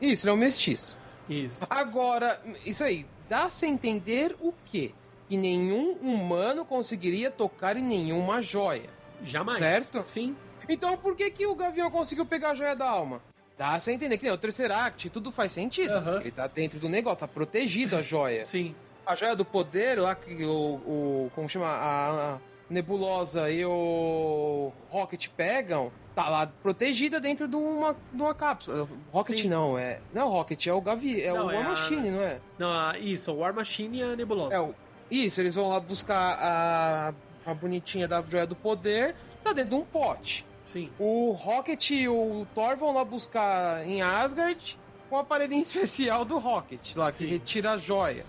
[0.00, 0.96] Isso, ele é um mestiço.
[1.28, 1.66] Isso.
[1.70, 4.92] Agora, isso aí, dá-se a entender o quê?
[5.28, 8.90] Que nenhum humano conseguiria tocar em nenhuma joia.
[9.24, 9.58] Jamais.
[9.58, 10.04] Certo?
[10.06, 10.36] Sim.
[10.68, 13.22] Então por que, que o Gavião conseguiu pegar a joia da alma?
[13.56, 15.92] Dá-se a entender que nem o Tesseract, tudo faz sentido.
[15.92, 16.20] Aham.
[16.20, 18.44] Ele tá dentro do negócio, tá protegido a joia.
[18.46, 18.74] Sim.
[19.06, 20.50] A joia do poder, lá que o.
[20.86, 21.66] o como chama?
[21.66, 22.38] A, a
[22.70, 28.88] Nebulosa e o Rocket pegam, tá lá protegida dentro de uma, de uma cápsula.
[29.12, 29.48] Rocket Sim.
[29.48, 30.00] não, é.
[30.14, 32.20] Não é o Rocket, é o Gavi, é Não, o é War a- Machine, não
[32.20, 32.40] é?
[32.58, 34.54] Não, a- isso, o War Machine e a Nebulosa.
[34.54, 34.68] É.
[35.10, 37.14] Isso, eles vão lá buscar a,
[37.44, 40.46] a bonitinha da joia do poder, tá dentro de um pote.
[40.66, 40.88] Sim.
[41.00, 46.38] O Rocket e o Thor vão lá buscar em Asgard com o aparelhinho especial do
[46.38, 47.26] Rocket, lá, que Sim.
[47.26, 48.24] retira a joia.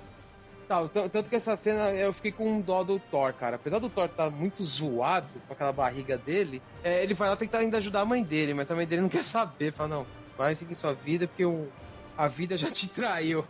[0.72, 3.58] Tá, tanto que essa cena eu fiquei com um dó do Thor, cara.
[3.58, 7.58] Apesar do Thor estar muito zoado com aquela barriga dele, é, ele vai lá tentar
[7.58, 9.74] ainda ajudar a mãe dele, mas a mãe dele não quer saber.
[9.74, 10.08] Fala, não,
[10.38, 11.44] vai seguir sua vida porque
[12.18, 13.46] a vida já te traiu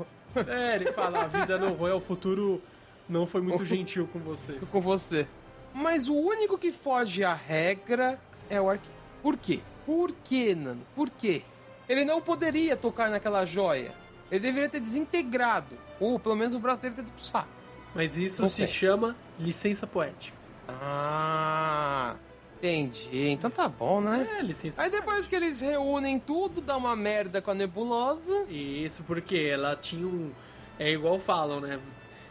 [0.48, 2.60] É, ele fala, a vida não foi, o futuro
[3.08, 4.54] não foi muito gentil com você.
[4.72, 5.28] com você.
[5.76, 8.20] Mas o único que foge à regra
[8.50, 8.96] é o arqueiro.
[9.22, 9.60] Por quê?
[9.86, 10.82] Por quê, Nano?
[10.96, 11.44] Por quê?
[11.88, 13.94] Ele não poderia tocar naquela joia.
[14.32, 15.78] Ele deveria ter desintegrado.
[16.02, 17.48] Ou pelo menos o braço dele ido pro saco.
[17.96, 18.68] Mas isso Não se sei.
[18.68, 20.36] chama licença poética.
[20.68, 22.16] Ah,
[22.58, 23.30] entendi.
[23.30, 24.28] Então tá bom, né?
[24.40, 28.46] É, licença Aí depois que eles reúnem tudo, dá uma merda com a nebulosa.
[28.50, 30.32] Isso porque ela tinha um.
[30.80, 31.80] É igual falam, né?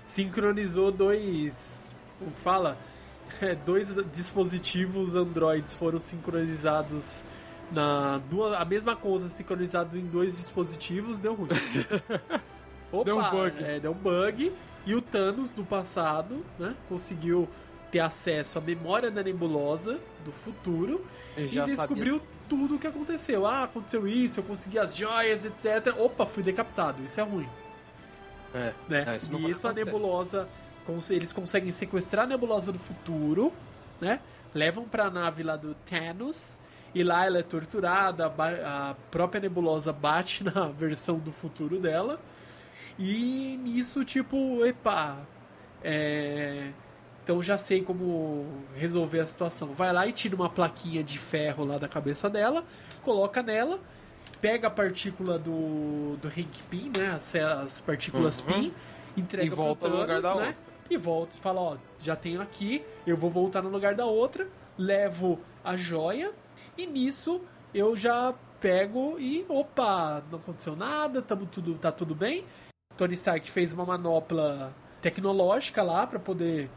[0.07, 1.95] Sincronizou dois.
[2.19, 2.77] Como que fala?
[3.41, 7.23] É, dois dispositivos Androids foram sincronizados
[7.71, 8.19] na.
[8.29, 11.49] Duas, a mesma coisa sincronizado em dois dispositivos, deu ruim.
[12.93, 13.65] Opa, Deu um bug.
[13.65, 14.53] É, deu um bug.
[14.87, 16.75] E o Thanos do passado, né?
[16.89, 17.49] Conseguiu
[17.91, 21.05] ter acesso à memória da nebulosa do futuro
[21.37, 23.47] e descobriu tudo o que aconteceu.
[23.47, 25.95] Ah, aconteceu isso, eu consegui as joias, etc.
[25.99, 27.05] Opa, fui decapitado.
[27.05, 27.49] Isso é ruim,
[28.53, 28.69] sabia.
[28.69, 28.75] É.
[28.89, 29.05] né?
[29.07, 30.49] É, isso e isso a nebulosa,
[31.11, 33.53] eles conseguem sequestrar a nebulosa do futuro,
[34.01, 34.21] né?
[34.55, 36.59] Levam pra nave lá do Thanos
[36.95, 42.19] e lá ela é torturada, a própria nebulosa bate na versão do futuro dela.
[43.01, 45.19] E nisso, tipo, epa,
[45.83, 46.71] é...
[47.25, 49.69] Então já sei como resolver a situação.
[49.69, 52.65] Vai lá e tira uma plaquinha de ferro lá da cabeça dela,
[53.03, 53.79] coloca nela,
[54.41, 57.13] pega a partícula do, do Hank Pym, né?
[57.15, 58.47] As, as partículas Uhum.
[58.47, 58.75] Pym,
[59.17, 60.47] entrega E volta pro no lugar Thanos, da né?
[60.49, 60.71] outra.
[60.91, 64.49] E volta e fala, ó, já tenho aqui, eu vou voltar no lugar da outra,
[64.77, 66.33] levo a joia,
[66.77, 67.41] e nisso
[67.73, 72.45] eu já pego e, opa, não aconteceu nada, tamo tudo, tá tudo bem.
[73.01, 76.69] Tony Stark fez uma manopla tecnológica lá para poder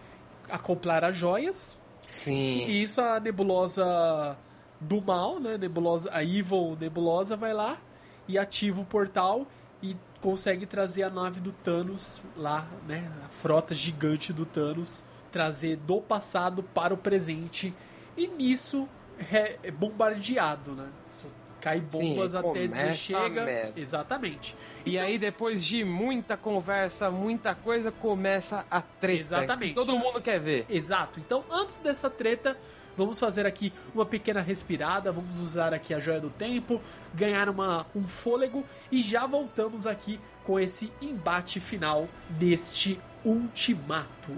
[0.49, 1.78] acoplar as joias.
[2.09, 2.65] Sim.
[2.65, 4.38] E isso a nebulosa
[4.80, 5.57] do mal, né?
[5.57, 7.78] Nebulosa, a Evil Nebulosa vai lá
[8.26, 9.45] e ativa o portal
[9.82, 13.11] e consegue trazer a nave do Thanos lá, né?
[13.26, 17.74] A frota gigante do Thanos, trazer do passado para o presente.
[18.15, 18.88] E nisso
[19.30, 20.88] é bombardeado, né?
[21.64, 23.72] Cai Sim, bombas até dizer chega.
[23.74, 24.53] Exatamente.
[24.86, 29.22] E aí, depois de muita conversa, muita coisa, começa a treta.
[29.22, 29.74] Exatamente.
[29.74, 30.66] Todo mundo quer ver.
[30.70, 31.22] Exato.
[31.22, 32.57] Então, antes dessa treta,
[32.97, 36.82] vamos fazer aqui uma pequena respirada, vamos usar aqui a joia do tempo,
[37.14, 44.34] ganhar uma, um fôlego e já voltamos aqui com esse embate final neste ultimato.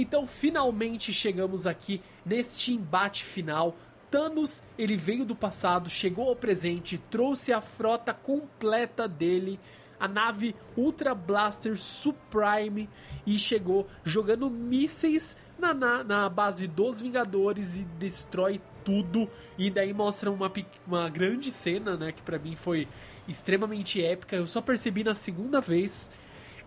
[0.00, 3.74] Então, finalmente chegamos aqui neste embate final.
[4.08, 9.58] Thanos, ele veio do passado, chegou ao presente, trouxe a frota completa dele,
[9.98, 12.88] a nave Ultra Blaster Supreme,
[13.26, 19.28] e chegou jogando mísseis na, na, na base dos Vingadores e destrói tudo.
[19.58, 20.50] E daí mostra uma,
[20.86, 22.12] uma grande cena, né?
[22.12, 22.86] Que para mim foi
[23.26, 24.36] extremamente épica.
[24.36, 26.08] Eu só percebi na segunda vez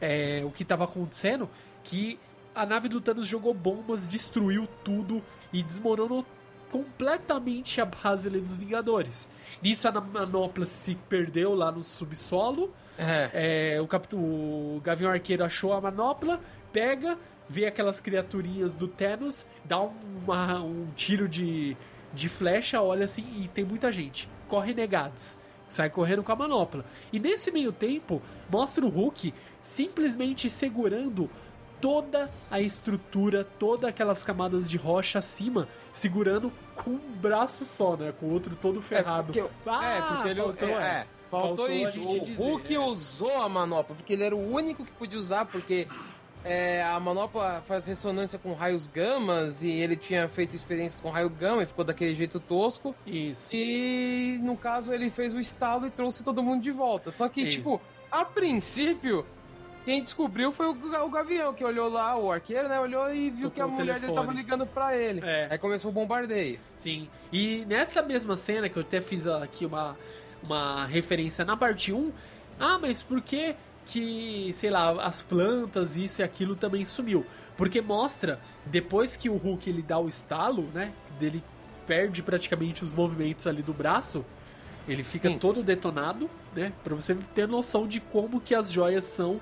[0.02, 1.50] é, o que estava acontecendo,
[1.82, 2.20] que
[2.54, 6.26] a nave do Thanos jogou bombas, destruiu tudo e desmoronou
[6.72, 9.28] completamente a base ali dos Vingadores.
[9.62, 12.74] Nisso a manopla se perdeu lá no subsolo.
[12.98, 13.76] É.
[13.76, 16.40] É, o, Capitão, o Gavião Arqueiro achou a manopla,
[16.72, 17.18] pega,
[17.50, 21.76] vê aquelas criaturinhas do Thanos, dá uma, um tiro de,
[22.14, 24.30] de flecha, olha assim, e tem muita gente.
[24.48, 25.38] Corre negados.
[25.68, 26.86] Sai correndo com a manopla.
[27.14, 31.30] E nesse meio tempo, mostra o Hulk simplesmente segurando
[31.82, 38.14] toda a estrutura, todas aquelas camadas de rocha acima, segurando com um braço só, né?
[38.20, 39.38] Com o outro todo é, ferrado.
[39.38, 42.08] É porque, ah, é, porque ele faltou, é, é, faltou, faltou isso.
[42.08, 42.80] O dizer, Hulk é.
[42.80, 45.88] usou a manopla, porque ele era o único que podia usar, porque
[46.44, 51.30] é, a manopla faz ressonância com raios gamas e ele tinha feito experiências com raio
[51.30, 52.96] gama e ficou daquele jeito tosco.
[53.06, 53.50] Isso.
[53.54, 57.12] E no caso ele fez o estalo e trouxe todo mundo de volta.
[57.12, 57.50] Só que, Sim.
[57.50, 59.26] tipo, a princípio,
[59.84, 62.80] quem descobriu foi o, o Gavião, que olhou lá, o arqueiro, né?
[62.80, 65.22] Olhou e viu Tocou que a mulher dele tava ligando pra ele.
[65.24, 65.48] É.
[65.50, 66.60] Aí começou o bombardeio.
[66.76, 67.10] Sim.
[67.32, 69.98] E nessa mesma cena, que eu até fiz aqui uma,
[70.44, 72.12] uma referência na parte 1,
[72.60, 73.56] ah, mas por que
[73.86, 77.26] que, sei lá, as plantas, isso e aquilo também sumiu?
[77.58, 80.94] Porque mostra, depois que o Hulk ele dá o estalo, né?
[81.20, 81.44] Dele
[81.88, 84.24] perde praticamente os movimentos ali do braço,
[84.88, 85.40] ele fica Sim.
[85.40, 86.72] todo detonado, né?
[86.84, 89.40] Pra você ter noção de como que as joias são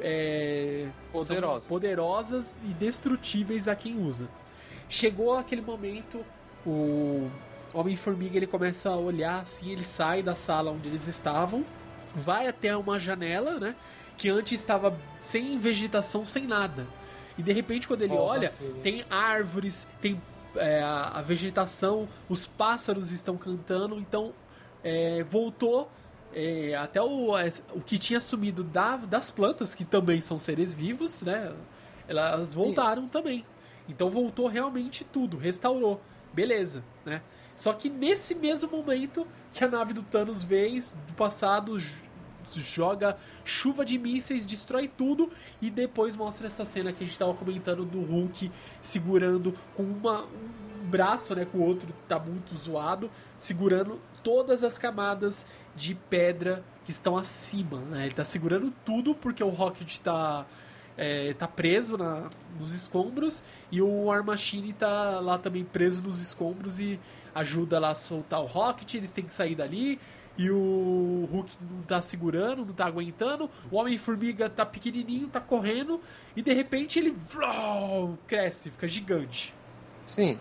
[0.00, 1.68] é, poderosas.
[1.68, 4.28] poderosas e destrutíveis a quem usa.
[4.88, 6.24] Chegou aquele momento,
[6.66, 7.30] o
[7.72, 11.64] Homem-Formiga ele começa a olhar assim, ele sai da sala onde eles estavam,
[12.14, 13.74] vai até uma janela, né?
[14.16, 16.86] Que antes estava sem vegetação, sem nada.
[17.36, 20.20] E de repente, quando ele oh, olha, tem árvores, tem
[20.56, 24.32] é, a, vegetação, os pássaros estão cantando, então
[24.82, 25.90] é, voltou
[26.34, 27.32] é, até o,
[27.74, 31.54] o que tinha sumido da, das plantas, que também são seres vivos, né?
[32.06, 33.08] Elas voltaram Sim.
[33.08, 33.46] também.
[33.88, 36.00] Então voltou realmente tudo, restaurou.
[36.32, 37.22] Beleza, né?
[37.56, 41.76] Só que nesse mesmo momento que a nave do Thanos veio do passado,
[42.56, 47.34] joga chuva de mísseis, destrói tudo e depois mostra essa cena que a gente estava
[47.34, 48.50] comentando do Hulk
[48.80, 54.78] segurando com uma, um braço, né, com o outro tá muito zoado, segurando todas as
[54.78, 55.46] camadas
[55.78, 58.06] de pedra que estão acima, né?
[58.06, 60.44] Ele tá segurando tudo porque o Rocket tá,
[60.96, 66.20] é, tá preso na, nos escombros e o War Machine tá lá também preso nos
[66.20, 66.98] escombros e
[67.34, 70.00] ajuda lá a soltar o Rocket, eles têm que sair dali
[70.36, 76.00] e o Hulk não tá segurando, não tá aguentando, o Homem-Formiga tá pequenininho, tá correndo
[76.36, 77.14] e de repente ele
[78.26, 79.54] cresce, fica gigante.
[80.06, 80.38] Sim.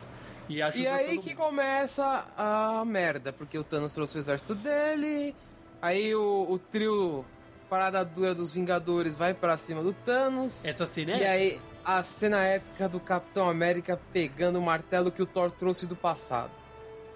[0.50, 5.36] E, e aí que começa a merda, porque o Thanos trouxe o exército dele,
[5.82, 7.26] aí o, o trio
[7.70, 10.66] parada dura dos Vingadores vai para cima do Thanos.
[10.66, 15.22] Essa cena é E aí a cena épica do Capitão América pegando o martelo que
[15.22, 16.52] o Thor trouxe do passado.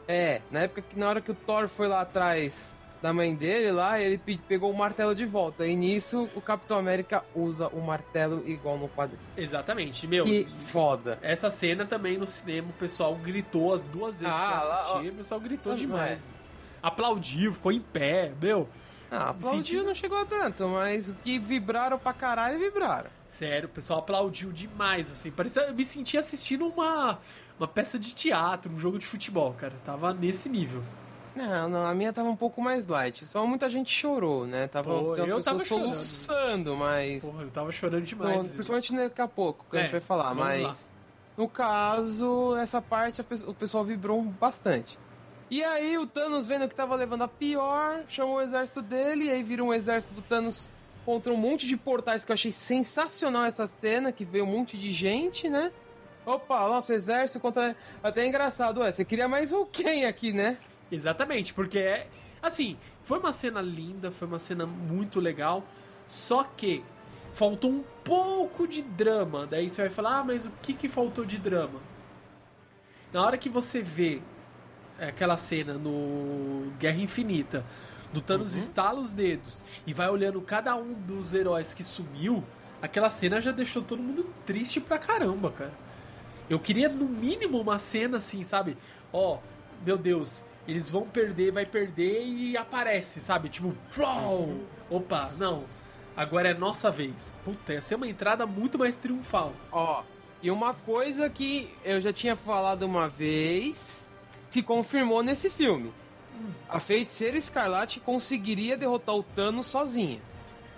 [0.07, 3.72] É, na época que na hora que o Thor foi lá atrás da mãe dele
[3.72, 5.66] lá, ele pegou o martelo de volta.
[5.66, 9.22] E nisso o Capitão América usa o martelo igual no quadrinho.
[9.36, 10.24] Exatamente, meu.
[10.24, 11.18] Que foda.
[11.22, 15.14] Essa cena também no cinema o pessoal gritou as duas vezes ah, que assisti, o
[15.16, 16.20] pessoal gritou demais.
[16.20, 16.24] É.
[16.84, 18.70] Aplaudiu, ficou em pé, meu.
[19.10, 19.88] Ah, aplaudiu Senti...
[19.88, 23.10] não chegou a tanto, mas o que vibraram pra caralho, vibraram.
[23.28, 25.32] Sério, o pessoal aplaudiu demais, assim.
[25.32, 27.20] Parecia, eu me senti assistindo uma,
[27.58, 29.74] uma peça de teatro, um jogo de futebol, cara.
[29.86, 30.84] Tava nesse nível.
[31.36, 33.25] Não, não, a minha tava um pouco mais light.
[33.25, 34.67] Só muita gente chorou, né?
[34.67, 37.23] Tava Pô, eu pessoas tava soluçando, mas.
[37.23, 38.41] Porra, eu tava chorando demais.
[38.41, 40.61] Bom, principalmente daqui a pouco, que é, a gente vai falar, mas.
[40.61, 40.75] Lá.
[41.38, 44.99] No caso, essa parte o pessoal vibrou bastante.
[45.49, 49.29] E aí o Thanos vendo que tava levando a pior, chamou o exército dele, e
[49.29, 50.69] aí vira um exército do Thanos
[51.05, 54.77] contra um monte de portais que eu achei sensacional essa cena, que veio um monte
[54.77, 55.71] de gente, né?
[56.25, 57.75] Opa, nosso exército contra.
[58.03, 60.57] Até é engraçado, ué, você queria mais o quem aqui, né?
[60.91, 62.07] Exatamente, porque é.
[62.41, 65.63] Assim, foi uma cena linda, foi uma cena muito legal,
[66.07, 66.83] só que
[67.33, 69.45] faltou um pouco de drama.
[69.45, 71.79] Daí você vai falar, ah, mas o que, que faltou de drama?
[73.13, 74.21] Na hora que você vê
[74.99, 77.65] aquela cena no Guerra Infinita,
[78.13, 78.59] do Thanos uhum.
[78.59, 82.43] estala os dedos e vai olhando cada um dos heróis que sumiu,
[82.81, 85.73] aquela cena já deixou todo mundo triste pra caramba, cara.
[86.49, 88.77] Eu queria no mínimo uma cena assim, sabe?
[89.13, 89.39] Ó,
[89.85, 93.49] meu Deus, eles vão perder, vai perder e aparece, sabe?
[93.49, 94.59] Tipo, flow!
[94.89, 95.64] Opa, não.
[96.16, 97.34] Agora é nossa vez.
[97.43, 99.53] Puta, ia ser uma entrada muito mais triunfal.
[99.72, 100.03] Ó,
[100.41, 104.05] e uma coisa que eu já tinha falado uma vez,
[104.49, 105.93] se confirmou nesse filme.
[106.68, 110.20] A feiticeira Escarlate conseguiria derrotar o Thanos sozinha.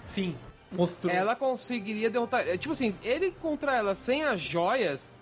[0.04, 0.36] Sim,
[0.72, 1.14] mostrou.
[1.14, 2.46] Ela conseguiria derrotar.
[2.48, 5.14] é, Tipo assim, ele contra ela sem as joias.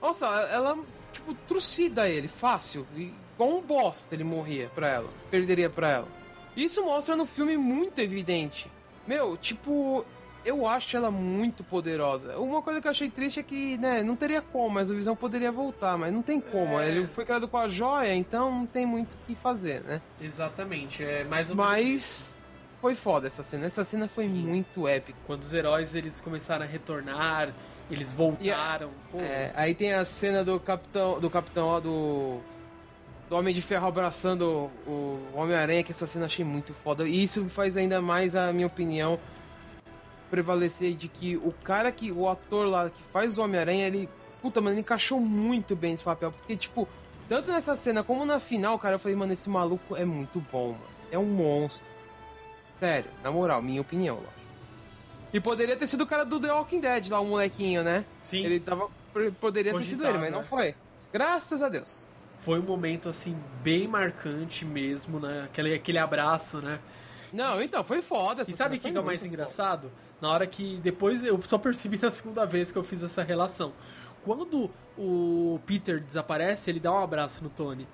[0.00, 0.78] Nossa, ela,
[1.12, 2.86] tipo, trucida ele, fácil.
[2.96, 5.08] E com um bosta ele morria pra ela.
[5.30, 6.08] Perderia pra ela.
[6.54, 8.70] Isso mostra no filme muito evidente.
[9.06, 10.04] Meu, tipo,
[10.44, 12.38] eu acho ela muito poderosa.
[12.38, 15.16] Uma coisa que eu achei triste é que, né, não teria como, mas o Visão
[15.16, 16.78] poderia voltar, mas não tem como.
[16.78, 16.88] É.
[16.88, 20.02] Ele foi criado com a joia, então não tem muito o que fazer, né?
[20.20, 22.44] Exatamente, é mais ou Mas
[22.78, 23.64] foi foda essa cena.
[23.64, 24.34] Essa cena foi Sim.
[24.34, 25.18] muito épica.
[25.26, 27.54] quando os heróis eles começaram a retornar,
[27.90, 28.90] eles voltaram.
[29.10, 32.42] Pô, É, aí tem a cena do capitão, do capitão ó, do
[33.30, 37.08] do Homem de Ferro abraçando o Homem-Aranha, que essa cena achei muito foda.
[37.08, 39.20] E isso faz ainda mais a minha opinião
[40.28, 44.08] prevalecer de que o cara que o ator lá que faz o Homem-Aranha, ele
[44.42, 46.88] puta, mano, ele encaixou muito bem esse papel, porque tipo,
[47.28, 50.72] tanto nessa cena como na final, cara, eu falei, mano, esse maluco é muito bom,
[50.72, 50.90] mano.
[51.12, 51.88] É um monstro.
[52.80, 54.40] Sério, na moral, minha opinião, lógico.
[55.32, 58.04] E poderia ter sido o cara do The Walking Dead, lá, o molequinho, né?
[58.22, 58.88] Sim, Ele tava.
[59.40, 60.44] Poderia ter sido ele, mas não né?
[60.44, 60.74] foi.
[61.12, 62.09] Graças a Deus.
[62.40, 65.44] Foi um momento assim bem marcante mesmo, né?
[65.44, 66.78] Aquele, aquele abraço, né?
[67.32, 68.42] Não, então, foi foda.
[68.42, 69.90] E sabe o que, é o mais engraçado?
[70.20, 70.78] Na hora que.
[70.82, 73.72] Depois eu só percebi na segunda vez que eu fiz essa relação.
[74.24, 77.86] Quando o Peter desaparece, ele dá um abraço no Tony.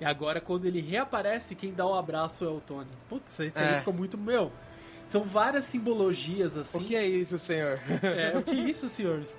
[0.00, 2.90] E agora, quando ele reaparece, quem dá o abraço é o Tony.
[3.08, 3.78] Putz, isso aí É.
[3.78, 4.16] ficou muito.
[4.16, 4.50] Meu.
[5.04, 6.78] São várias simbologias assim.
[6.78, 7.80] O que é isso, senhor?
[8.02, 9.38] É, o que é isso, senhores?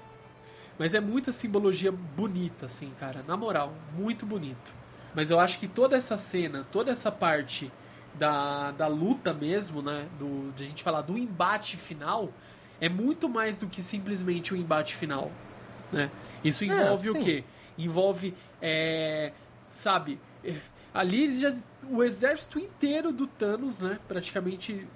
[0.80, 3.24] Mas é muita simbologia bonita, assim, cara.
[3.28, 4.74] Na moral, muito bonito.
[5.14, 7.70] Mas eu acho que toda essa cena, toda essa parte
[8.16, 10.08] da, da luta mesmo, né?
[10.18, 12.32] Do, de a gente falar do embate final,
[12.80, 15.30] é muito mais do que simplesmente o embate final.
[15.92, 16.10] Né?
[16.44, 17.24] Isso envolve o sim.
[17.24, 17.44] quê?
[17.78, 19.34] Envolve, é,
[19.68, 20.56] sabe, é,
[20.94, 21.54] ali já,
[21.90, 24.00] o exército inteiro do Thanos, né?
[24.08, 24.88] Praticamente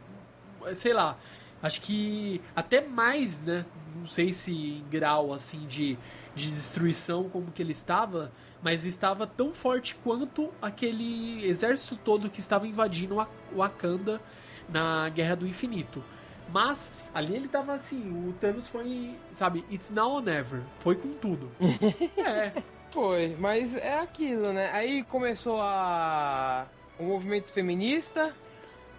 [0.76, 1.18] sei lá,
[1.62, 3.66] acho que até mais, né?
[3.96, 5.98] Não sei se em grau assim de,
[6.36, 8.32] de destruição como que ele estava,
[8.62, 14.22] mas estava tão forte quanto aquele exército todo que estava invadindo Wa- Wakanda
[14.70, 16.04] na Guerra do Infinito.
[16.52, 21.14] Mas ali ele tava assim, o Thanos foi, sabe, it's now or never, foi com
[21.14, 21.50] tudo.
[22.18, 22.52] é,
[22.92, 24.70] Foi, mas é aquilo, né?
[24.72, 26.68] Aí começou a.
[27.00, 28.36] O movimento feminista,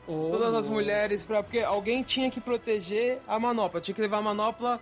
[0.06, 1.42] o- todas as mulheres, pra...
[1.42, 4.80] porque alguém tinha que proteger a manopla, tinha que levar a manopla.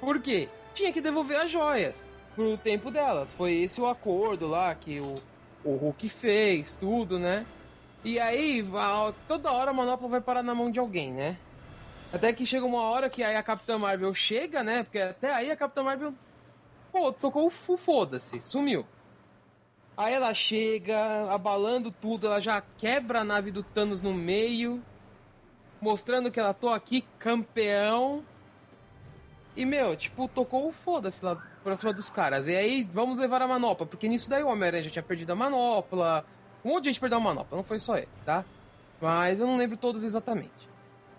[0.00, 0.48] Por quê?
[0.74, 3.32] Tinha que devolver as joias pro tempo delas.
[3.32, 5.14] Foi esse o acordo lá que o,
[5.64, 7.46] o Hulk fez, tudo, né?
[8.04, 8.64] E aí,
[9.28, 11.36] toda hora a manopla vai parar na mão de alguém, né?
[12.12, 14.82] Até que chega uma hora que aí a Capitã Marvel chega, né?
[14.82, 16.12] Porque até aí a Capitã Marvel,
[16.92, 18.84] pô, tocou o foda-se, sumiu.
[19.96, 24.82] Aí ela chega, abalando tudo, ela já quebra a nave do Thanos no meio,
[25.80, 28.24] mostrando que ela tô aqui, campeão.
[29.54, 32.48] E, meu, tipo, tocou o foda-se lá pra cima dos caras.
[32.48, 35.36] E aí, vamos levar a manopla, porque nisso daí o Homem-Aranha já tinha perdido a
[35.36, 36.24] manopla.
[36.64, 38.44] Um monte de gente perdeu a manopla, não foi só ele, tá?
[39.00, 40.70] Mas eu não lembro todos exatamente.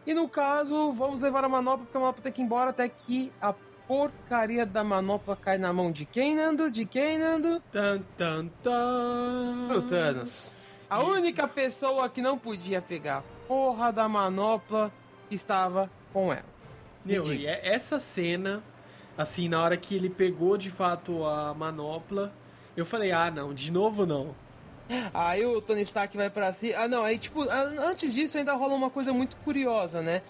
[0.05, 2.89] E no caso, vamos levar a manopla, porque a manopla tem que ir embora até
[2.89, 3.53] que a
[3.87, 6.69] porcaria da manopla cai na mão de quem, Nando?
[6.71, 7.61] De quem, Nando?
[7.71, 9.67] tan tan tan.
[9.67, 10.53] Do Thanos.
[10.89, 14.91] A única pessoa que não podia pegar a porra da manopla
[15.29, 16.45] estava com ela.
[17.03, 18.63] Me Meu, e é- essa cena,
[19.17, 22.31] assim, na hora que ele pegou de fato a manopla,
[22.77, 24.35] eu falei, ah, não, de novo não.
[25.13, 26.73] Aí o Tony Stark vai pra si.
[26.73, 30.21] Ah, não, aí tipo, antes disso ainda rola uma coisa muito curiosa, né?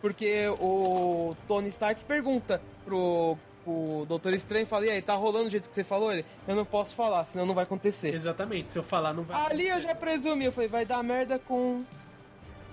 [0.00, 5.50] Porque o Tony Stark pergunta pro, pro Doutor Estranho, fala, e aí, tá rolando do
[5.50, 6.12] jeito que você falou?
[6.12, 8.14] Ele, eu não posso falar, senão não vai acontecer.
[8.14, 9.88] Exatamente, se eu falar não vai Ali eu acontecer.
[9.88, 11.84] já presumi, eu falei, vai dar merda com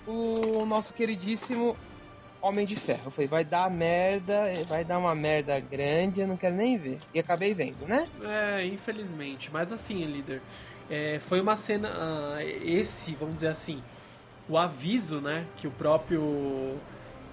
[0.07, 1.76] o nosso queridíssimo
[2.41, 3.03] Homem de Ferro.
[3.05, 6.99] Eu falei, vai dar merda, vai dar uma merda grande, eu não quero nem ver.
[7.14, 8.07] E acabei vendo, né?
[8.24, 9.51] É, infelizmente.
[9.51, 10.41] Mas assim, líder,
[10.89, 11.91] é, foi uma cena.
[11.95, 13.82] ah, esse, vamos dizer assim,
[14.49, 16.78] o aviso, né, que o próprio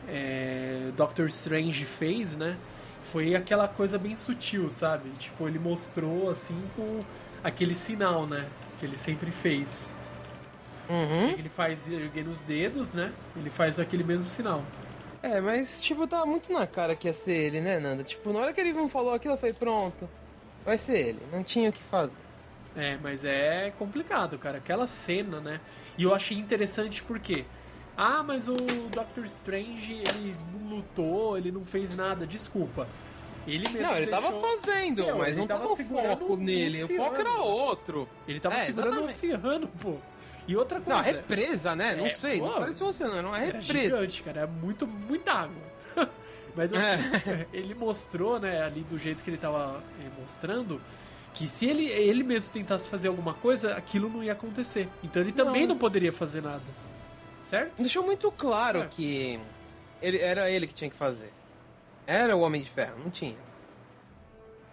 [0.08, 2.56] é, Doctor Strange fez, né?
[3.04, 5.10] Foi aquela coisa bem sutil, sabe?
[5.10, 7.00] Tipo, ele mostrou assim com
[7.42, 8.46] aquele sinal, né?
[8.78, 9.90] Que ele sempre fez.
[10.88, 11.30] Uhum.
[11.30, 13.12] Ele faz erguendo os dedos, né?
[13.36, 14.64] Ele faz aquele mesmo sinal.
[15.22, 18.04] É, mas, tipo, tava muito na cara que ia ser ele, né, Nanda?
[18.04, 20.08] Tipo, na hora que ele não falou aquilo, eu falei, pronto,
[20.64, 21.22] vai ser ele.
[21.32, 22.16] Não tinha o que fazer.
[22.76, 24.58] É, mas é complicado, cara.
[24.58, 25.60] Aquela cena, né?
[25.96, 27.44] E eu achei interessante porque.
[28.00, 28.54] Ah, mas o
[28.92, 32.24] Doctor Strange, ele não lutou, ele não fez nada.
[32.24, 32.86] Desculpa.
[33.44, 35.76] Ele mesmo Não, ele tava deixou- fazendo, Meu, mas não tava tava
[36.16, 36.84] foco um nele.
[36.84, 38.08] O foco era outro.
[38.28, 39.36] Ele tava É, segurando o exatamente.
[39.42, 39.96] oceano, pô.
[40.46, 41.02] E outra Não, coisa.
[41.02, 41.96] represa, né?
[41.96, 42.40] Não É, sei.
[42.40, 43.82] Não pô, parece um oceano, não é Era represa.
[43.84, 44.40] gigante, cara.
[44.42, 45.56] É muito, muita água.
[46.54, 46.78] Mas assim,
[47.52, 50.80] ele mostrou, né, ali do jeito que ele tava eh, mostrando,
[51.34, 54.88] que se ele, ele mesmo tentasse fazer alguma coisa, aquilo não ia acontecer.
[55.02, 55.78] Então ele também não, Não.
[55.78, 56.62] poderia fazer nada.
[57.48, 57.72] Certo?
[57.80, 58.86] Deixou muito claro É.
[58.88, 59.40] que
[60.02, 61.32] ele, era ele que tinha que fazer.
[62.06, 63.36] Era o Homem de Ferro, não tinha.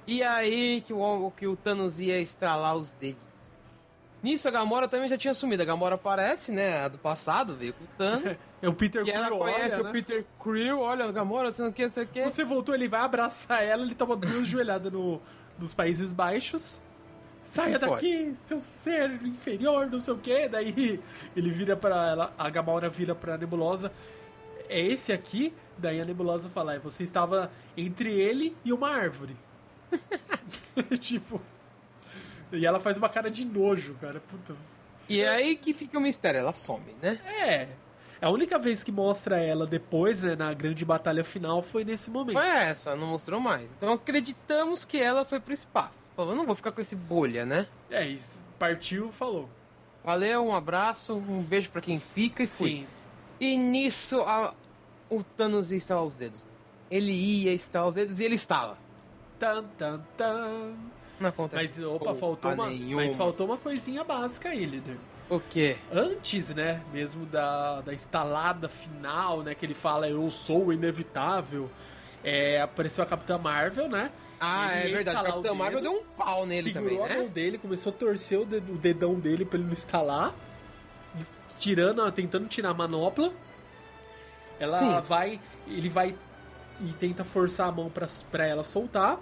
[0.06, 3.24] E aí que o, que o Thanos ia estralar os dedos.
[4.22, 5.62] Nisso a Gamora também já tinha sumido.
[5.64, 6.80] A Gamora aparece, né?
[6.82, 8.38] A do passado, veio com o Thanos.
[8.62, 9.92] É o Peter e ela conhece olha, o né?
[9.92, 12.32] Peter Quill, olha a Gamora, você não quer, você quer.
[12.32, 15.22] Você voltou, ele vai abraçar ela, ele toma duas joelhadas no,
[15.60, 16.82] nos Países Baixos.
[17.46, 20.48] Saia daqui, seu ser inferior, não sei o que.
[20.50, 21.00] Daí
[21.36, 23.92] ele vira pra ela, a Gamora vira pra Nebulosa.
[24.68, 25.54] É esse aqui?
[25.78, 29.38] Daí a Nebulosa fala, "É, você estava entre ele e uma árvore.
[31.00, 31.42] tipo.
[32.52, 34.20] E ela faz uma cara de nojo, cara.
[34.20, 34.56] Puta.
[35.08, 37.20] E é aí que fica o mistério, ela some, né?
[37.42, 37.68] É.
[38.22, 42.36] A única vez que mostra ela depois, né, na grande batalha final, foi nesse momento.
[42.38, 43.70] Foi essa, não mostrou mais.
[43.78, 46.10] Então acreditamos que ela foi pro espaço.
[46.16, 47.68] Falou, não vou ficar com esse bolha, né?
[47.90, 48.42] É isso.
[48.58, 49.50] Partiu, falou.
[50.04, 52.70] Valeu, um abraço, um beijo pra quem fica e fui.
[52.70, 52.88] Sim.
[53.40, 54.54] E nisso a-
[55.10, 56.46] o Thanos ia estalar os dedos.
[56.90, 58.78] Ele ia estalar os dedos e ele estala.
[59.38, 60.74] Tan, tan, tan.
[61.20, 61.76] Não acontece.
[61.80, 63.04] Mas, opa, faltou uma, nenhuma.
[63.04, 64.98] mas faltou uma coisinha básica aí, líder.
[65.30, 65.76] O quê?
[65.92, 71.70] Antes, né, mesmo da, da estalada final, né, que ele fala eu sou o inevitável,
[72.24, 74.12] é, apareceu a Capitã Marvel, né?
[74.40, 75.18] Ah, é verdade.
[75.20, 77.32] O Capitão o Marvel deu um pau nele segurou também, a mão né?
[77.32, 80.36] dele, começou a torcer o, dedo- o dedão dele pra ele não estalar,
[81.20, 81.26] e
[81.58, 83.32] tirando, tentando tirar a manopla.
[84.60, 85.02] Ela Sim.
[85.08, 86.16] vai, ele vai
[86.82, 89.20] e tenta forçar a mão pra, pra ela soltar.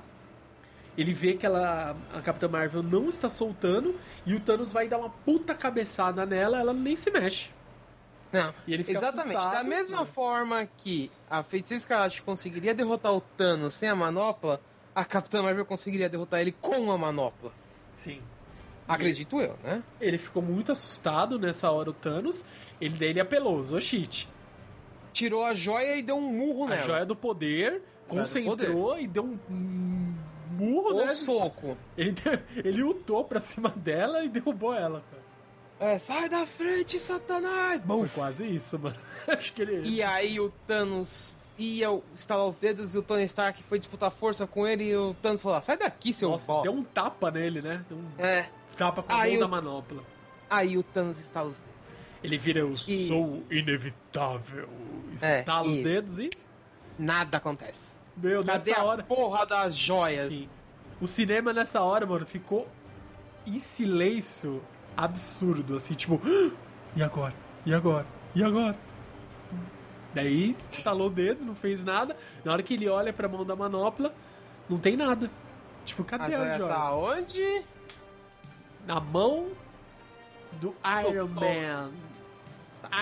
[0.98, 5.00] Ele vê que ela, a Capitã Marvel não está soltando e o Thanos vai dar
[5.00, 7.50] uma puta cabeçada nela, ela nem se mexe.
[8.32, 8.54] Não.
[8.68, 9.38] E ele fica Exatamente.
[9.38, 10.06] assustado, da mesma né?
[10.06, 14.60] forma que a Feiticeira Escarlate conseguiria derrotar o Thanos sem a manopla,
[14.94, 17.52] a Capitã Marvel conseguiria derrotar ele com a manopla.
[17.94, 18.22] Sim.
[18.88, 19.82] Acredito eu, né?
[20.02, 22.46] Ele ficou muito assustado nessa hora, o Thanos.
[22.82, 24.28] Ele daí ele apelou, usou cheat.
[25.14, 26.84] Tirou a joia e deu um murro A nela.
[26.84, 29.38] joia do poder, do concentrou e deu um
[30.54, 31.08] murro, né?
[31.10, 31.78] soco.
[31.98, 32.16] Ele,
[32.64, 35.24] ele lutou pra cima dela e derrubou ela, cara.
[35.94, 37.82] É, sai da frente, Satanás!
[37.86, 38.16] Foi Buf.
[38.16, 38.96] quase isso, mano.
[39.28, 39.88] Acho que ele.
[39.90, 44.48] E aí o Thanos ia estalar os dedos e o Tony Stark foi disputar força
[44.48, 46.70] com ele e o Thanos falou: sai daqui, seu Nossa, bosta.
[46.70, 47.84] deu um tapa nele, né?
[47.90, 48.48] Deu um É.
[48.78, 50.04] tapa com Aí mão o- da manopla.
[50.50, 51.74] Aí o Thanos estala os dedos.
[52.24, 54.70] Ele vira eu E- sou inevitável.
[55.22, 56.30] É, Estala os e- dedos e.
[56.98, 57.93] Nada acontece.
[58.16, 59.04] Meu, Cadê nessa a hora.
[59.04, 60.28] porra das joias?
[60.32, 60.50] Sim.
[61.02, 62.68] O cinema nessa hora, mano, ficou
[63.46, 64.64] em silêncio
[64.96, 66.52] absurdo, assim, tipo, "Ah,
[66.96, 67.34] e agora?
[67.66, 68.06] E agora?
[68.36, 68.78] E agora?
[70.14, 72.16] Daí, estalou o dedo, não fez nada.
[72.46, 74.14] Na hora que ele olha pra mão da manopla,
[74.70, 75.30] não tem nada.
[75.84, 76.76] Tipo, A cadê as joia joias?
[76.76, 77.62] tá onde?
[78.86, 79.48] Na mão
[80.54, 80.76] do
[81.10, 81.40] Iron Oh, oh.
[81.42, 81.92] Man.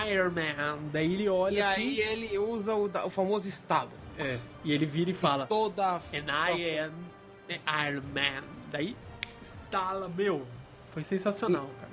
[0.08, 0.78] Iron Man.
[0.90, 1.80] Daí ele olha E assim.
[1.82, 3.90] aí ele usa o, o famoso estalo.
[4.18, 4.38] É.
[4.64, 5.96] E ele vira e fala: Toda a...
[5.96, 6.92] And I am
[7.88, 8.44] Iron Man.
[8.70, 8.96] Daí,
[9.40, 10.46] estala, meu.
[10.92, 11.92] Foi sensacional, cara.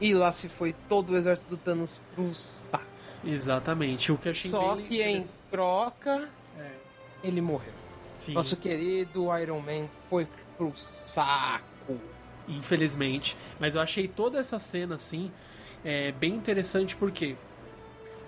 [0.00, 2.84] E lá se foi todo o exército do Thanos pro saco.
[3.24, 4.12] Exatamente.
[4.12, 6.28] O que achei Só que em troca,
[6.58, 6.70] É,
[7.24, 7.72] ele morreu.
[8.16, 10.26] sim, Nosso querido Iron Man foi
[10.56, 11.98] pro saco.
[12.48, 13.36] infelizmente.
[13.58, 15.32] Mas eu achei toda essa cena, assim,
[15.84, 17.36] é, bem interessante porque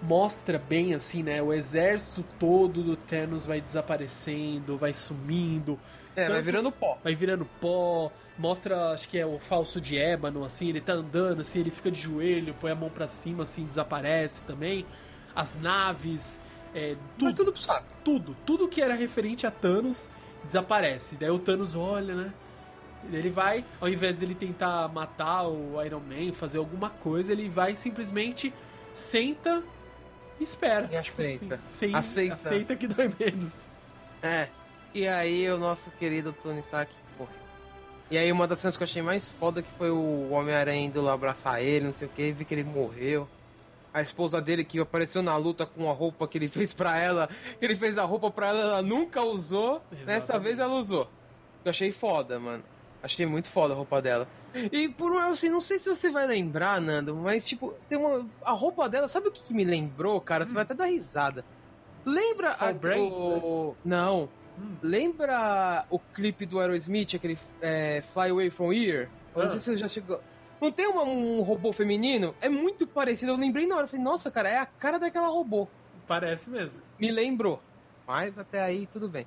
[0.02, 1.42] mostra bem, assim, né?
[1.42, 5.78] O exército todo do Thanos vai desaparecendo, vai sumindo.
[6.14, 6.98] É, vai Tanto- virando pó.
[7.02, 11.42] vai virando pó, mostra, acho que é o falso de ébano, assim, ele tá andando,
[11.42, 14.84] assim, ele fica de joelho, põe a mão pra cima, assim, desaparece também.
[15.34, 16.40] As naves,
[16.74, 17.86] é, Vai tudo, tudo pro saco.
[18.04, 20.10] tudo, tudo que era referente a Thanos
[20.44, 21.16] desaparece.
[21.16, 22.32] Daí o Thanos olha, né?
[23.12, 27.76] Ele vai, ao invés dele tentar matar o Iron Man, fazer alguma coisa, ele vai
[27.76, 28.52] simplesmente
[28.92, 29.62] senta
[30.40, 30.88] e espera.
[30.92, 31.60] E aceita.
[31.70, 32.34] sem- Aceita.
[32.34, 33.52] aceita que dói menos.
[34.22, 34.48] É.
[34.94, 37.34] E aí o nosso querido Tony Stark morreu.
[38.10, 41.00] E aí uma das cenas que eu achei mais foda que foi o Homem-Aranha indo
[41.02, 43.28] lá abraçar ele, não sei o que, vi que ele morreu.
[43.92, 47.28] a esposa dele que apareceu na luta com a roupa que ele fez pra ela.
[47.60, 49.82] Ele fez a roupa pra ela, ela nunca usou.
[49.90, 50.42] Nessa Exatamente.
[50.44, 51.08] vez ela usou.
[51.64, 52.62] Eu achei foda, mano.
[53.02, 54.26] Achei muito foda a roupa dela.
[54.72, 58.26] E por assim, não sei se você vai lembrar, Nando, mas tipo, tem uma.
[58.44, 60.44] A roupa dela, sabe o que, que me lembrou, cara?
[60.46, 61.44] Você vai até dar risada.
[62.04, 63.00] Lembra a, Soulbrain?
[63.12, 63.74] o...
[63.84, 64.28] Não.
[64.58, 64.76] Hum.
[64.82, 69.08] Lembra o clipe do Aerosmith, aquele é, Fly Away From Here?
[69.34, 69.48] Não Ah.
[69.48, 70.20] sei se você já chegou.
[70.60, 72.34] Não tem uma- um robô feminino?
[72.40, 73.32] É muito parecido.
[73.32, 73.84] Eu lembrei na hora.
[73.84, 75.68] Eu falei, nossa, cara, é a cara daquela robô.
[76.08, 76.80] Parece mesmo.
[76.98, 77.62] Me lembrou.
[78.06, 79.26] Mas até aí, tudo bem.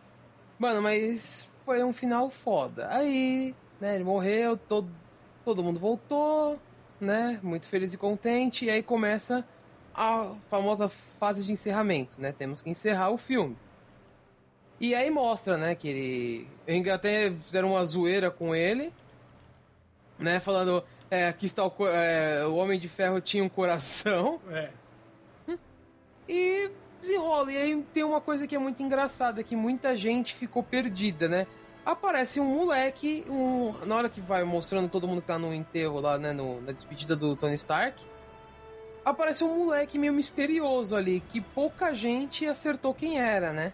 [0.60, 2.88] Mano, mas foi um final foda.
[2.92, 4.90] Aí, né, ele morreu, todo,
[5.44, 6.60] todo mundo voltou,
[7.00, 7.40] né?
[7.42, 8.66] Muito feliz e contente.
[8.66, 9.46] E aí começa
[9.94, 12.32] a famosa fase de encerramento, né?
[12.32, 13.58] Temos que encerrar o filme.
[14.80, 16.92] E aí mostra, né, que ele.
[16.92, 18.92] Até fizeram uma zoeira com ele,
[20.18, 20.40] né?
[20.40, 20.84] Falando.
[21.10, 24.40] É, aqui está o, é, o Homem de Ferro tinha um coração.
[24.50, 24.70] É.
[26.28, 27.52] E desenrola.
[27.52, 31.46] E aí tem uma coisa que é muito engraçada, que muita gente ficou perdida, né?
[31.86, 36.00] Aparece um moleque, um, na hora que vai mostrando todo mundo que tá no enterro
[36.00, 36.32] lá, né?
[36.32, 38.04] no- na despedida do Tony Stark.
[39.04, 43.74] Aparece um moleque meio misterioso ali, que pouca gente acertou quem era, né?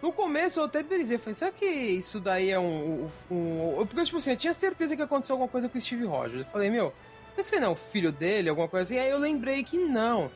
[0.00, 4.04] No começo eu até brisei, falei, será que isso daí é um, um, um- Porque,
[4.04, 6.46] tipo assim, eu tinha certeza que aconteceu alguma coisa com o Steve Rogers.
[6.46, 6.92] Eu falei, meu,
[7.34, 8.98] será que você não é o filho dele, alguma coisa assim?
[9.02, 10.30] Aí eu lembrei que não.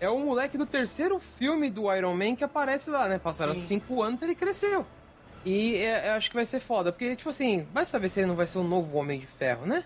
[0.00, 3.18] É o moleque do terceiro filme do Iron Man que aparece lá, né?
[3.18, 3.80] Passaram Sim.
[3.80, 4.86] cinco anos ele cresceu.
[5.44, 8.26] E é, eu acho que vai ser foda, porque, tipo assim, vai saber se ele
[8.26, 9.84] não vai ser o novo Homem de Ferro, né?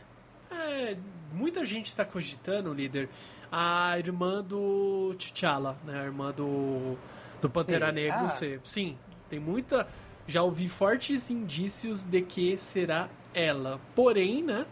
[0.50, 0.96] É,
[1.32, 3.08] muita gente está cogitando, líder,
[3.50, 6.00] a irmã do T'Challa, né?
[6.00, 6.96] A irmã do,
[7.40, 7.92] do Pantera Será?
[7.92, 8.60] Negro ser.
[8.64, 8.96] Sim,
[9.28, 9.86] tem muita.
[10.26, 13.80] Já ouvi fortes indícios de que será ela.
[13.94, 14.64] Porém, né?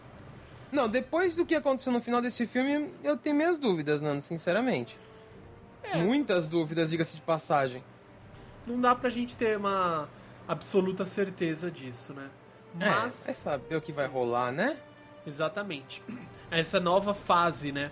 [0.71, 4.97] Não, depois do que aconteceu no final desse filme, eu tenho minhas dúvidas, Nando, sinceramente.
[5.83, 5.97] É.
[5.97, 7.83] Muitas dúvidas, diga-se de passagem.
[8.65, 10.07] Não dá pra gente ter uma
[10.47, 12.29] absoluta certeza disso, né?
[12.73, 13.27] Mas.
[13.27, 14.77] É, é saber o que vai rolar, né?
[15.25, 16.01] Exatamente.
[16.49, 17.91] Essa nova fase, né?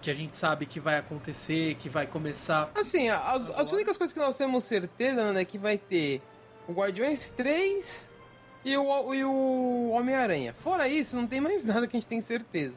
[0.00, 2.70] Que a gente sabe que vai acontecer, que vai começar.
[2.74, 6.22] Assim, as, as únicas coisas que nós temos certeza, Nando, é que vai ter
[6.68, 8.08] o Guardiões 3
[8.64, 10.52] e o, e o Homem-Aranha.
[10.52, 12.74] Fora isso, não tem mais nada que a gente tem certeza.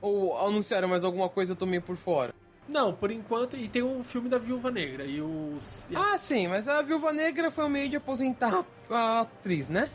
[0.00, 2.32] Ou anunciaram mais alguma coisa eu tô meio por fora.
[2.68, 3.56] Não, por enquanto.
[3.56, 5.04] E tem o filme da Viúva Negra.
[5.04, 5.86] E os.
[5.90, 9.68] e as- Ah, sim, mas a Viúva Negra foi o meio de aposentar a atriz,
[9.68, 9.88] né?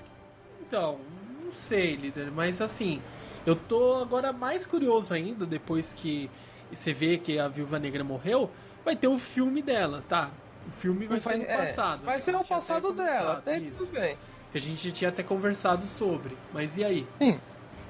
[0.61, 0.99] Então,
[1.43, 3.01] não sei, líder, mas assim,
[3.45, 6.29] eu tô agora mais curioso ainda, depois que
[6.71, 8.49] você vê que a Viúva Negra morreu,
[8.85, 10.29] vai ter o filme dela, tá?
[10.67, 12.03] O filme vai ser no é, passado.
[12.05, 13.79] vai ser a o gente tinha passado dela, até isso.
[13.85, 14.15] tudo bem.
[14.51, 16.37] Que a gente tinha até conversado sobre.
[16.53, 17.07] Mas e aí?
[17.21, 17.39] Sim.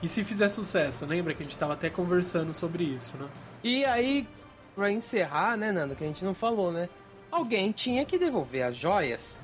[0.01, 1.05] E se fizer sucesso?
[1.05, 3.27] Lembra que a gente tava até conversando sobre isso, né?
[3.63, 4.27] E aí,
[4.81, 6.89] pra encerrar, né, Nando, que a gente não falou, né?
[7.31, 9.39] Alguém tinha que devolver as joias.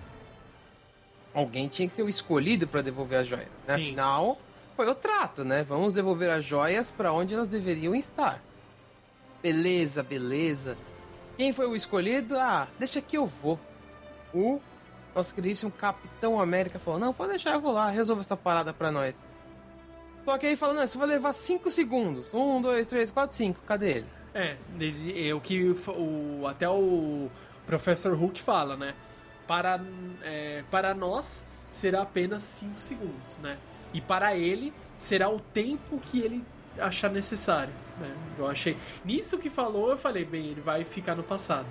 [1.31, 3.47] Alguém tinha que ser o escolhido pra devolver as joias.
[3.67, 3.75] Né?
[3.75, 4.39] Afinal,
[4.75, 5.63] foi o trato, né?
[5.63, 8.41] Vamos devolver as joias pra onde elas deveriam estar.
[9.39, 10.75] Beleza, beleza.
[11.37, 12.35] Quem foi o escolhido?
[12.35, 13.59] Ah, deixa que eu vou.
[14.33, 14.59] O
[15.13, 18.91] nosso queridíssimo Capitão América falou: Não, pode deixar, eu vou lá, resolva essa parada pra
[18.91, 19.23] nós.
[20.25, 22.33] Só que aí falando, isso vai levar 5 segundos.
[22.33, 23.61] 1, 2, 3, 4, 5.
[23.67, 24.16] Cadê ele?
[24.33, 24.55] É,
[25.15, 27.29] é o que o, até o
[27.65, 28.93] Professor Hulk fala, né?
[29.47, 29.79] Para,
[30.23, 33.57] é, para nós será apenas 5 segundos, né?
[33.93, 36.43] E para ele será o tempo que ele
[36.79, 38.15] achar necessário, né?
[38.37, 38.77] Eu achei...
[39.03, 41.67] Nisso que falou, eu falei, bem, ele vai ficar no passado.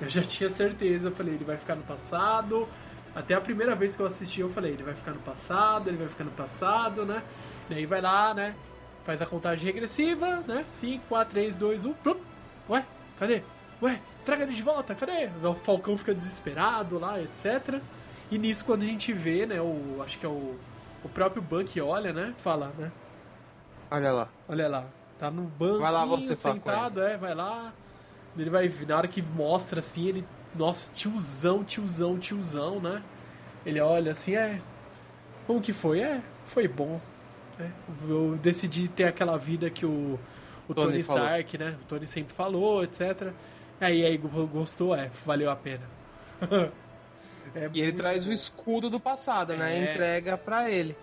[0.00, 2.68] Eu já tinha certeza, eu falei, ele vai ficar no passado.
[3.14, 5.96] Até a primeira vez que eu assisti, eu falei, ele vai ficar no passado, ele
[5.96, 7.22] vai ficar no passado, né?
[7.68, 8.54] Daí vai lá, né?
[9.04, 10.64] Faz a contagem regressiva, né?
[10.72, 11.92] 5, 4, 3, 2, 1.
[11.94, 12.20] Plup.
[12.68, 12.84] Ué,
[13.18, 13.42] cadê?
[13.82, 15.28] Ué, traga ele de volta, cadê?
[15.42, 17.80] O Falcão fica desesperado lá, etc.
[18.30, 19.60] E nisso, quando a gente vê, né?
[19.60, 20.56] O, acho que é o,
[21.02, 22.34] o próprio Buck olha, né?
[22.38, 22.92] Fala, né?
[23.90, 24.28] Olha lá.
[24.48, 24.86] Olha lá,
[25.18, 27.72] tá no banco Vai lá você, sentado, é, vai lá.
[28.38, 30.24] Ele vai, na hora que mostra assim, ele,
[30.54, 33.02] nossa, tiozão, tiozão, tiozão, né?
[33.66, 34.60] Ele olha assim, é,
[35.46, 36.00] como que foi?
[36.00, 37.00] É, foi bom.
[37.60, 37.70] É,
[38.08, 40.18] eu decidi ter aquela vida que o,
[40.68, 41.22] o Tony Tony, falou.
[41.24, 41.76] Stark, né?
[41.82, 43.32] O Tony sempre falou, etc.
[43.80, 45.84] Aí, aí gostou, é, valeu a pena.
[47.52, 49.76] É E ele traz o escudo do passado, né?
[49.76, 49.90] É.
[49.90, 50.96] Entrega pra ele.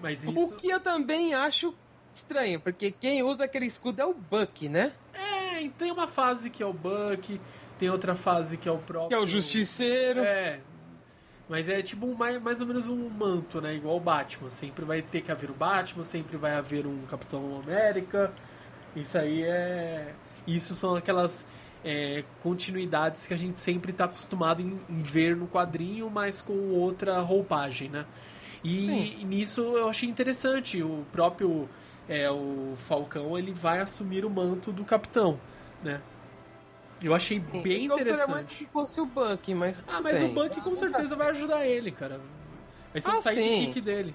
[0.00, 0.56] Mas O isso.
[0.56, 1.74] que eu também acho
[2.12, 4.92] estranho, porque quem usa aquele escudo é o Buck, né?
[5.14, 7.40] É, tem uma fase que é o Buck,
[7.78, 9.08] tem outra fase que é o próprio.
[9.10, 10.20] Que é o Justiceiro.
[10.20, 10.60] É.
[11.48, 13.74] Mas é tipo um, mais, mais ou menos um manto, né?
[13.74, 14.50] Igual o Batman.
[14.50, 18.32] Sempre vai ter que haver o Batman, sempre vai haver um Capitão América.
[18.94, 20.12] Isso aí é.
[20.46, 21.46] isso são aquelas
[21.84, 26.70] é, continuidades que a gente sempre está acostumado em, em, ver no quadrinho, mas com
[26.70, 28.06] outra roupagem, né?
[28.64, 30.82] E, e nisso eu achei interessante.
[30.82, 31.68] O próprio
[32.08, 35.38] é, o Falcão ele vai assumir o manto do capitão,
[35.82, 36.00] né?
[37.02, 38.30] Eu achei Sim, bem eu interessante.
[38.30, 39.82] muito que fosse o Bucky, mas.
[39.86, 40.30] Ah, mas bem.
[40.30, 42.20] o Bucky com certeza vai ajudar ele, cara.
[42.92, 44.14] Vai ser ah, o sidekick dele.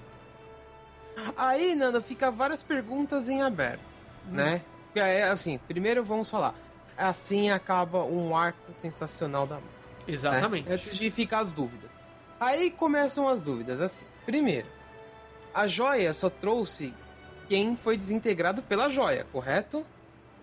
[1.36, 3.80] Aí, Nanda, fica várias perguntas em aberto,
[4.28, 4.32] hum.
[4.34, 4.62] né?
[4.94, 6.54] É assim, primeiro vamos falar.
[6.96, 9.70] Assim acaba um arco sensacional da Marvel.
[10.06, 10.14] Né?
[10.14, 10.68] Exatamente.
[10.68, 10.74] Né?
[10.74, 11.90] Antes de ficar as dúvidas.
[12.38, 14.04] Aí começam as dúvidas, assim.
[14.26, 14.66] Primeiro,
[15.54, 16.92] a joia só trouxe
[17.48, 19.86] quem foi desintegrado pela joia, correto?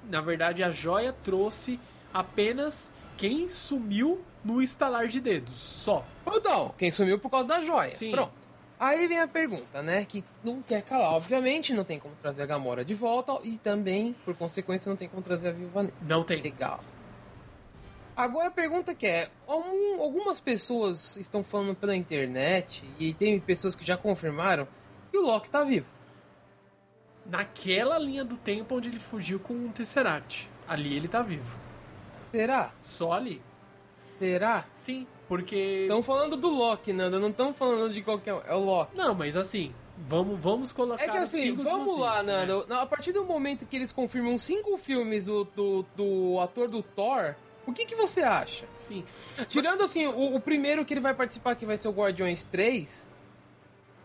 [0.10, 1.80] Na verdade, a joia trouxe
[2.14, 6.06] apenas quem sumiu no estalar de dedos, só.
[6.26, 7.96] Então, quem sumiu por causa da joia.
[7.96, 8.12] Sim.
[8.12, 8.40] Pronto.
[8.80, 10.06] Aí vem a pergunta, né?
[10.06, 11.12] Que não quer calar.
[11.14, 15.10] Obviamente, não tem como trazer a Gamora de volta e também, por consequência, não tem
[15.10, 15.98] como trazer a Viúva Negra.
[16.02, 16.42] Não tem.
[16.42, 16.80] Legal.
[18.16, 23.86] Agora a pergunta que é, algumas pessoas estão falando pela internet e tem pessoas que
[23.86, 24.68] já confirmaram
[25.12, 25.88] que o Loki tá vivo.
[27.26, 30.50] Naquela linha do tempo onde ele fugiu com o Tesseract.
[30.68, 31.69] Ali ele tá vivo.
[32.32, 32.72] Será?
[32.86, 33.42] Só ali.
[34.20, 34.66] Será?
[34.74, 35.84] Sim, porque.
[35.84, 38.42] Estão falando do Loki, Nanda, não estão falando de qualquer.
[38.48, 38.98] É o Loki.
[38.98, 41.04] Não, mas assim, vamos, vamos colocar.
[41.04, 42.46] É que assim, vamos lá, né?
[42.46, 42.66] Nanda.
[42.66, 42.76] Né?
[42.82, 47.36] A partir do momento que eles confirmam cinco filmes do, do, do ator do Thor.
[47.68, 48.66] O que, que você acha?
[48.76, 49.06] Sim.
[49.48, 53.12] Tirando assim, o, o, primeiro que ele vai participar, que vai ser o Guardiões 3,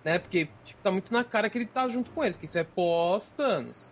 [0.05, 0.19] né?
[0.19, 2.65] Porque tipo, tá muito na cara que ele tá junto com eles, que isso é
[2.65, 3.91] pós-Thanos.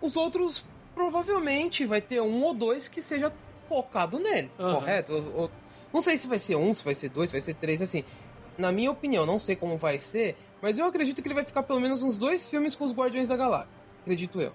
[0.00, 0.64] Os outros,
[0.94, 3.32] provavelmente, vai ter um ou dois que seja
[3.68, 4.74] focado nele, uhum.
[4.74, 5.12] correto?
[5.12, 5.50] Ou, ou,
[5.92, 8.04] não sei se vai ser um, se vai ser dois, se vai ser três, assim.
[8.56, 11.62] Na minha opinião, não sei como vai ser, mas eu acredito que ele vai ficar
[11.62, 13.88] pelo menos uns dois filmes com os Guardiões da Galáxia.
[14.02, 14.52] Acredito eu.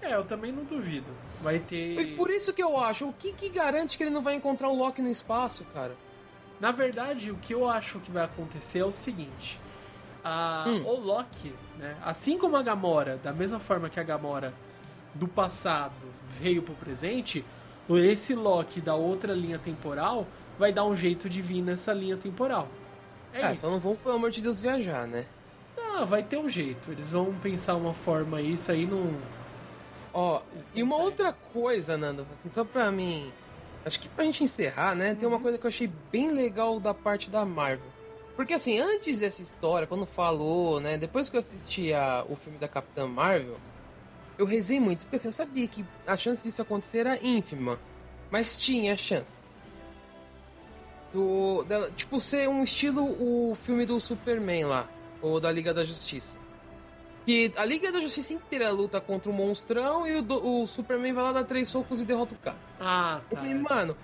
[0.00, 1.10] É, eu também não duvido.
[1.42, 1.98] Vai ter.
[1.98, 4.68] E por isso que eu acho, o que, que garante que ele não vai encontrar
[4.68, 5.96] o Loki no espaço, cara?
[6.60, 9.58] Na verdade, o que eu acho que vai acontecer é o seguinte.
[10.22, 10.82] A, hum.
[10.84, 14.54] O Loki, né, assim como a Gamora, da mesma forma que a Gamora
[15.14, 15.92] do passado
[16.28, 17.44] veio pro presente,
[17.90, 20.26] esse Loki da outra linha temporal
[20.58, 22.68] vai dar um jeito de vir nessa linha temporal.
[23.32, 23.62] É, é isso.
[23.62, 25.24] só não vão, pelo amor de Deus, viajar, né?
[25.78, 26.90] Ah, vai ter um jeito.
[26.90, 29.14] Eles vão pensar uma forma, isso aí não.
[30.12, 30.40] Ó,
[30.74, 33.32] e uma outra coisa, Nando, assim, só pra mim.
[33.84, 35.10] Acho que pra gente encerrar, né?
[35.10, 35.16] Uhum.
[35.16, 35.42] Tem uma uhum.
[35.42, 37.92] coisa que eu achei bem legal da parte da Marvel.
[38.36, 40.96] Porque assim, antes dessa história, quando falou, né?
[40.96, 43.56] Depois que eu assisti a, o filme da Capitã Marvel,
[44.36, 47.78] eu rezei muito, porque assim, eu sabia que a chance disso acontecer era ínfima.
[48.30, 49.44] Mas tinha chance.
[51.12, 54.88] Do, da, tipo, ser um estilo o filme do Superman lá,
[55.22, 56.38] ou da Liga da Justiça.
[57.24, 61.24] Que a Liga da Justiça inteira luta contra o monstrão e o, o Superman vai
[61.24, 62.56] lá dar três socos e derrota o cara.
[62.80, 63.36] Ah, tá.
[63.36, 63.96] Eu falei, mano,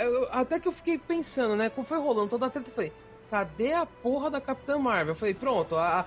[0.00, 1.68] eu, até que eu fiquei pensando, né?
[1.68, 2.92] Como foi rolando toda a treta, eu falei,
[3.28, 5.12] cadê a porra da Capitã Marvel?
[5.12, 6.06] Eu falei, pronto, a,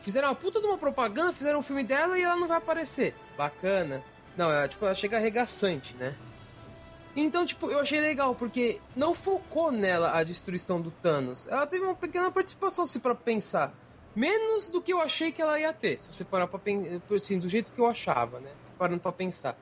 [0.00, 3.14] Fizeram uma puta de uma propaganda, fizeram um filme dela e ela não vai aparecer.
[3.36, 4.02] Bacana.
[4.36, 6.14] Não, ela, tipo, ela chega arregaçante, né?
[7.16, 11.46] Então, tipo, eu achei legal, porque não focou nela a destruição do Thanos.
[11.46, 13.72] Ela teve uma pequena participação, se para pensar.
[14.14, 17.38] Menos do que eu achei que ela ia ter, se você parar pra pensar, assim,
[17.38, 18.50] do jeito que eu achava, né?
[18.78, 19.56] Parando pra pensar.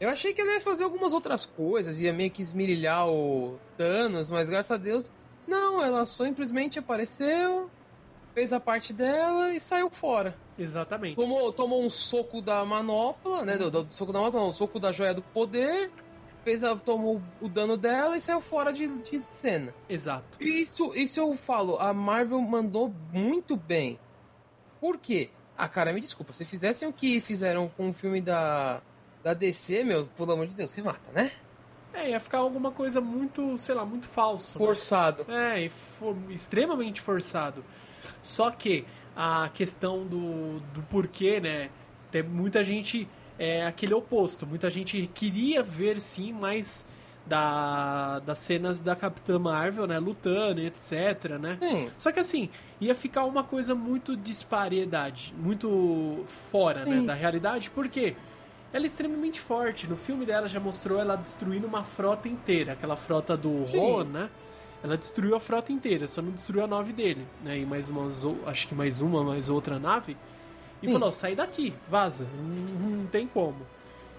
[0.00, 4.30] Eu achei que ela ia fazer algumas outras coisas, ia meio que esmirilhar o Thanos,
[4.30, 5.12] mas graças a Deus,
[5.46, 7.70] não, ela só simplesmente apareceu,
[8.38, 10.32] fez a parte dela e saiu fora.
[10.56, 11.16] Exatamente.
[11.16, 13.56] Tomou, tomou um soco da manopla, né?
[13.56, 15.90] Do, do soco da manopla, não, um soco da joia do poder.
[16.44, 19.74] Fez a, tomou o dano dela e saiu fora de, de cena.
[19.88, 20.40] Exato.
[20.40, 23.98] Isso, isso eu falo, a Marvel mandou muito bem.
[24.80, 25.30] Por quê?
[25.56, 28.80] Ah, cara, me desculpa, se fizessem o que fizeram com o filme da,
[29.20, 31.32] da DC, meu, pelo amor de Deus, você mata, né?
[31.92, 34.56] É, ia ficar alguma coisa muito, sei lá, muito falso.
[34.56, 34.64] Né?
[34.64, 35.24] Forçado.
[35.26, 35.64] Né?
[35.64, 37.64] É, for, extremamente forçado.
[38.22, 38.84] Só que
[39.16, 41.70] a questão do, do porquê, né?
[42.10, 43.08] Tem muita gente
[43.38, 44.46] é aquele oposto.
[44.46, 46.84] Muita gente queria ver sim mais
[47.24, 49.98] da, das cenas da Capitã Marvel, né?
[49.98, 51.58] Lutando, etc, né?
[51.60, 51.90] Sim.
[51.96, 52.48] Só que assim,
[52.80, 58.16] ia ficar uma coisa muito disparidade, muito fora, né, da realidade, porque
[58.72, 59.86] ela é extremamente forte.
[59.86, 64.30] No filme dela já mostrou ela destruindo uma frota inteira, aquela frota do Ron, né?
[64.82, 67.58] Ela destruiu a frota inteira, só não destruiu a nave dele, né?
[67.58, 70.16] E mais umas, acho que mais uma, mais outra nave.
[70.82, 70.92] E Sim.
[70.92, 73.56] falou: sai daqui, vaza, não, não, tem como.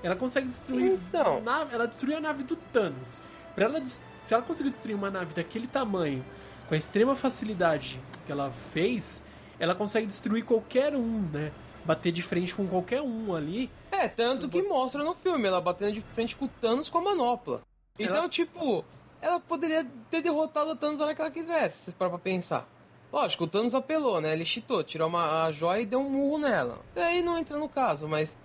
[0.03, 0.94] Ela consegue destruir.
[0.94, 1.41] Então.
[1.41, 3.22] Nave, ela destruiu a nave do Thanos.
[3.56, 4.03] Pra ela, se
[4.34, 6.23] ela conseguiu destruir uma nave daquele tamanho,
[6.68, 9.22] com a extrema facilidade que ela fez,
[9.60, 11.52] ela consegue destruir qualquer um, né?
[11.84, 13.69] Bater de frente com qualquer um ali.
[13.91, 16.99] É, É, tanto que mostra no filme, ela batendo de frente com o Thanos com
[16.99, 17.61] a manopla.
[17.98, 18.86] Então, Ela- tipo,
[19.22, 22.68] ela poderia ter derrotado o Thanos na hora que ela quisesse, pra pensar.
[23.12, 24.34] Lógico, o Thanos apelou, né?
[24.34, 26.80] Ele cheatou, tirou uma, a joia e deu um murro nela.
[26.94, 28.38] Daí não entra no caso, mas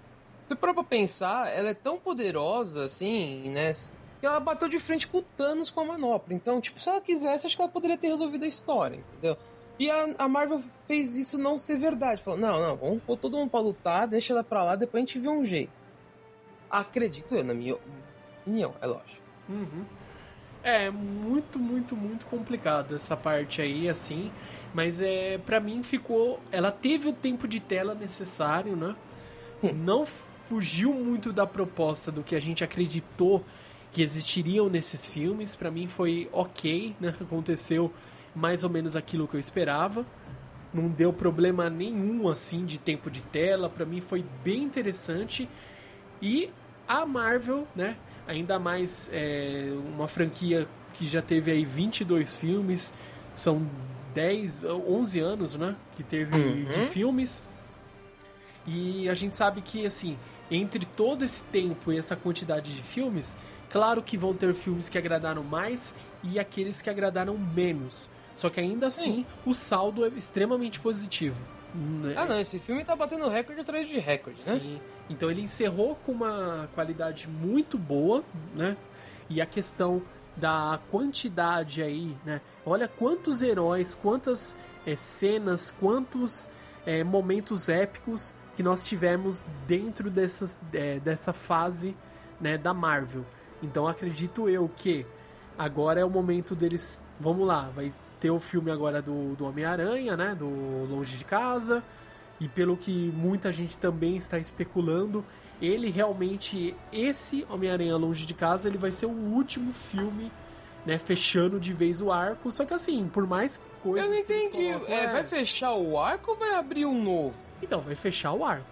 [0.48, 3.72] se parar pra pensar, ela é tão poderosa, assim, né?
[4.20, 6.34] Que ela bateu de frente com o Thanos com a manopla.
[6.34, 9.36] Então, tipo, se ela quisesse, acho que ela poderia ter resolvido a história, entendeu?
[9.78, 12.22] E a, a Marvel fez isso não ser verdade.
[12.22, 15.06] Falou, não, não, vamos pôr todo mundo pra lutar, deixa ela pra lá, depois a
[15.06, 15.72] gente vê um jeito.
[16.70, 17.76] Acredito eu, na minha
[18.40, 19.22] opinião, é lógico.
[19.48, 19.84] Uhum.
[20.64, 24.32] É muito, muito, muito complicado essa parte aí, assim.
[24.72, 26.40] Mas é, para mim ficou.
[26.50, 28.96] Ela teve o tempo de tela necessário, né?
[29.74, 30.06] Não
[30.48, 33.44] fugiu muito da proposta do que a gente acreditou
[33.92, 35.54] que existiriam nesses filmes.
[35.54, 37.14] Pra mim foi ok, né?
[37.20, 37.92] Aconteceu
[38.34, 40.06] mais ou menos aquilo que eu esperava.
[40.72, 43.68] Não deu problema nenhum assim de tempo de tela.
[43.68, 45.46] Pra mim foi bem interessante.
[46.22, 46.50] E
[46.88, 47.98] a Marvel, né?
[48.26, 52.92] Ainda mais é, uma franquia que já teve aí 22 filmes,
[53.34, 53.66] são
[54.14, 55.76] 10, 11 anos, né?
[55.96, 56.64] Que teve Uhum.
[56.64, 57.42] de filmes.
[58.66, 60.16] E a gente sabe que, assim,
[60.50, 63.36] entre todo esse tempo e essa quantidade de filmes,
[63.70, 68.08] claro que vão ter filmes que agradaram mais e aqueles que agradaram menos.
[68.34, 69.00] Só que ainda Sim.
[69.00, 71.36] assim, o saldo é extremamente positivo.
[71.74, 72.14] né?
[72.16, 74.58] Ah, não, esse filme tá batendo recorde atrás de recorde, né?
[74.58, 74.80] Sim.
[75.08, 78.24] Então ele encerrou com uma qualidade muito boa,
[78.54, 78.76] né?
[79.28, 80.02] E a questão
[80.36, 82.40] da quantidade aí, né?
[82.64, 84.56] Olha quantos heróis, quantas
[84.86, 86.48] eh, cenas, quantos
[86.86, 91.96] eh, momentos épicos que nós tivemos dentro dessas, eh, dessa fase
[92.40, 93.24] né, da Marvel.
[93.62, 95.06] Então acredito eu que
[95.58, 96.98] agora é o momento deles.
[97.18, 100.34] Vamos lá, vai ter o filme agora do, do Homem-Aranha, né?
[100.34, 101.82] Do Longe de Casa.
[102.40, 105.24] E pelo que muita gente também está especulando,
[105.60, 110.30] ele realmente, esse Homem-Aranha Longe de Casa, ele vai ser o último filme,
[110.84, 110.98] né?
[110.98, 112.50] Fechando de vez o arco.
[112.50, 114.04] Só que assim, por mais coisas.
[114.04, 114.72] Eu não entendi.
[114.72, 117.34] colocam, É, vai fechar o arco ou vai abrir um novo?
[117.62, 118.66] Então, vai fechar o arco.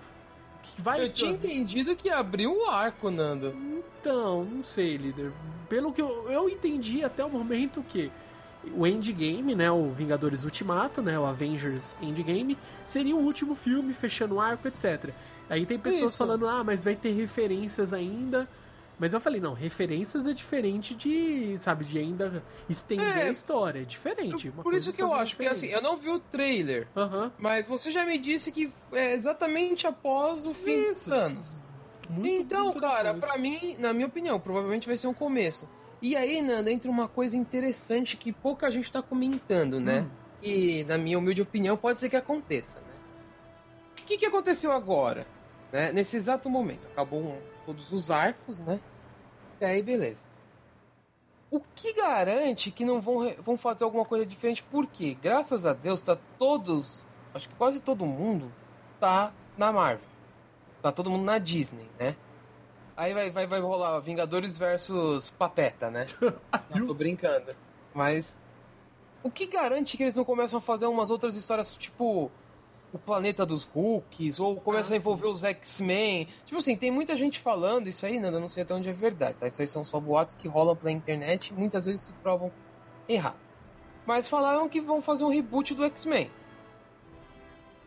[0.78, 3.54] Vai eu tinha entendido que abriu o arco, Nando.
[4.00, 5.32] Então, não sei, líder.
[5.68, 8.10] Pelo que eu, eu entendi até o momento que
[8.74, 12.56] o Endgame, né, o Vingadores Ultimato, né, o Avengers Endgame,
[12.86, 15.10] seria o último filme fechando o arco, etc.
[15.50, 16.18] Aí tem pessoas Isso.
[16.18, 18.48] falando, ah, mas vai ter referências ainda.
[18.98, 23.22] Mas eu falei, não, referências é diferente de, sabe, de ainda estender É.
[23.22, 24.48] a história, é diferente.
[24.50, 26.86] Uma Por isso que eu acho, porque assim, eu não vi o trailer.
[27.36, 31.10] Mas você já me disse que é exatamente após o fim Isso.
[31.10, 31.62] dos Thanos.
[32.08, 35.68] muito, então, muito cara, pra mim, na minha opinião, provavelmente vai ser um começo.
[36.02, 40.00] E aí, Nando, entra uma coisa interessante que pouca gente tá comentando, né?
[40.00, 40.10] Hum.
[40.42, 42.86] E, na minha humilde opinião, pode ser que aconteça, né?
[44.00, 45.24] O que, que aconteceu agora?
[45.70, 45.92] Né?
[45.92, 46.88] Nesse exato momento.
[46.88, 48.80] Acabou um- todos os arcos, né?
[49.60, 50.24] E aí, beleza.
[51.48, 54.64] O que garante que não vão, vão fazer alguma coisa diferente?
[54.64, 57.04] Porque, graças a Deus, tá todos.
[57.32, 58.50] Acho que quase todo mundo
[58.98, 60.08] tá na Marvel.
[60.82, 62.16] Tá todo mundo na Disney, né?
[62.96, 66.06] Aí vai, vai, vai rolar Vingadores versus Pateta, né?
[66.74, 67.54] Não, tô brincando.
[67.94, 68.38] Mas.
[69.22, 72.30] O que garante que eles não começam a fazer umas outras histórias, tipo.
[72.92, 76.28] O planeta dos Hulks, ou começam Ah, a envolver os X-Men.
[76.44, 78.92] Tipo assim, tem muita gente falando isso aí, Nanda, eu não sei até onde é
[78.92, 79.46] verdade, tá?
[79.46, 82.52] Isso aí são só boatos que rolam pela internet e muitas vezes se provam
[83.08, 83.40] errados.
[84.04, 86.30] Mas falaram que vão fazer um reboot do X-Men.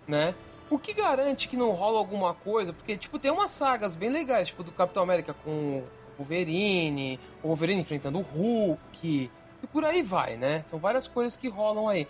[0.08, 0.34] Né?
[0.70, 2.74] O que garante que não rola alguma coisa?
[2.74, 5.84] Porque, tipo, tem umas sagas bem legais, tipo, do Capitão América com o
[6.18, 9.30] Wolverine, o Wolverine enfrentando o Hulk,
[9.64, 10.64] e por aí vai, né?
[10.64, 12.08] São várias coisas que rolam aí.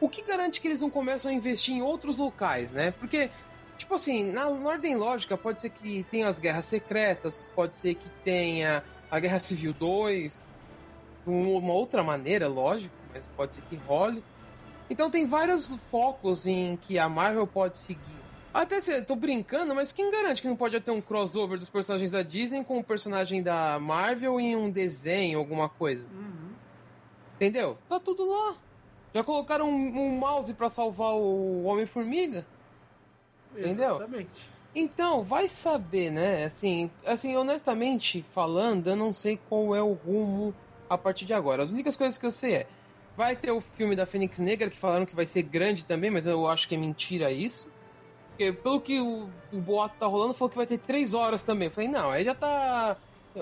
[0.00, 2.90] O que garante que eles não começam a investir em outros locais, né?
[2.92, 3.30] Porque,
[3.78, 8.08] tipo assim, na, ordem lógica, pode ser que tenha as guerras secretas, pode ser que
[8.24, 10.56] tenha a Guerra Civil 2,
[11.24, 14.22] de uma outra maneira, lógico, mas pode ser que role.
[14.88, 18.00] Então tem vários focos em que a Marvel pode seguir.
[18.54, 22.12] Até se tô brincando, mas quem garante que não pode ter um crossover dos personagens
[22.12, 26.08] da Disney com o personagem da Marvel em um desenho, alguma coisa?
[26.08, 26.52] Uhum.
[27.34, 27.76] Entendeu?
[27.86, 28.56] Tá tudo lá.
[29.12, 32.46] Já colocaram um, um mouse pra salvar o Homem-Formiga?
[33.54, 33.96] Entendeu?
[33.96, 34.50] Exatamente.
[34.74, 36.44] Então, vai saber, né?
[36.44, 40.54] Assim, assim, honestamente falando, eu não sei qual é o rumo
[40.88, 41.62] a partir de agora.
[41.62, 42.66] As únicas coisas que eu sei é.
[43.16, 46.26] Vai ter o filme da Fênix Negra, que falaram que vai ser grande também, mas
[46.26, 47.68] eu acho que é mentira isso.
[48.28, 51.68] Porque pelo que o, o boato tá rolando, falou que vai ter três horas também.
[51.68, 52.96] Eu falei, não, aí já tá.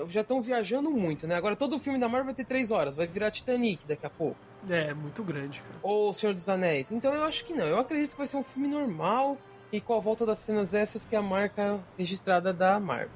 [0.07, 1.35] Já estão viajando muito, né?
[1.35, 4.37] Agora todo filme da Marvel vai ter três horas, vai virar Titanic daqui a pouco.
[4.69, 5.75] É, muito grande, cara.
[5.81, 6.91] Ou O Senhor dos Anéis.
[6.91, 7.65] Então eu acho que não.
[7.65, 9.37] Eu acredito que vai ser um filme normal
[9.71, 13.09] e com a volta das cenas extras, que é a marca registrada da Marvel.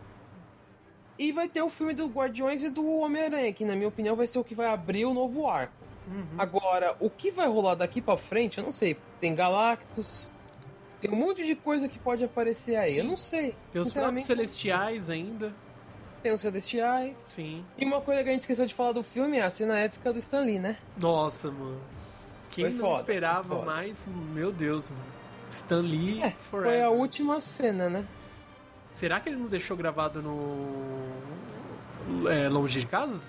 [1.18, 4.28] E vai ter o filme do Guardiões e do Homem-Aranha, que na minha opinião vai
[4.28, 5.79] ser o que vai abrir o novo arco.
[6.10, 6.26] Uhum.
[6.38, 8.98] Agora, o que vai rolar daqui pra frente, eu não sei.
[9.22, 10.32] Tem Galactus,
[11.00, 13.56] tem um monte de coisa que pode aparecer aí, eu não sei.
[13.72, 15.54] Tem os próprios Celestiais ainda.
[16.24, 17.26] tem os Celestiais.
[17.30, 17.64] Sim.
[17.78, 20.12] E uma coisa que a gente esqueceu de falar do filme é a cena épica
[20.12, 20.78] do Stan Lee, né?
[20.98, 21.80] Nossa, mano.
[22.52, 24.08] Quem Foi não foda, esperava mais?
[24.34, 25.04] Meu Deus, mano.
[25.52, 26.74] Stan Lee É, forever.
[26.74, 28.06] Foi a última cena, né?
[28.90, 30.98] Será que ele não deixou gravado no.
[32.28, 33.20] É, longe de casa?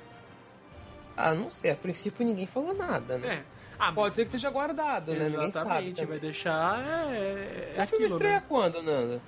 [1.21, 1.71] Ah, não sei.
[1.71, 3.37] A princípio ninguém falou nada, né?
[3.37, 3.61] É.
[3.79, 5.29] Ah, Pode ser que esteja guardado, né?
[5.29, 5.93] Ninguém sabe.
[5.93, 6.07] Também.
[6.07, 6.79] vai deixar.
[7.11, 8.45] É, é o filme aquilo, estreia né?
[8.47, 9.23] quando, Nando?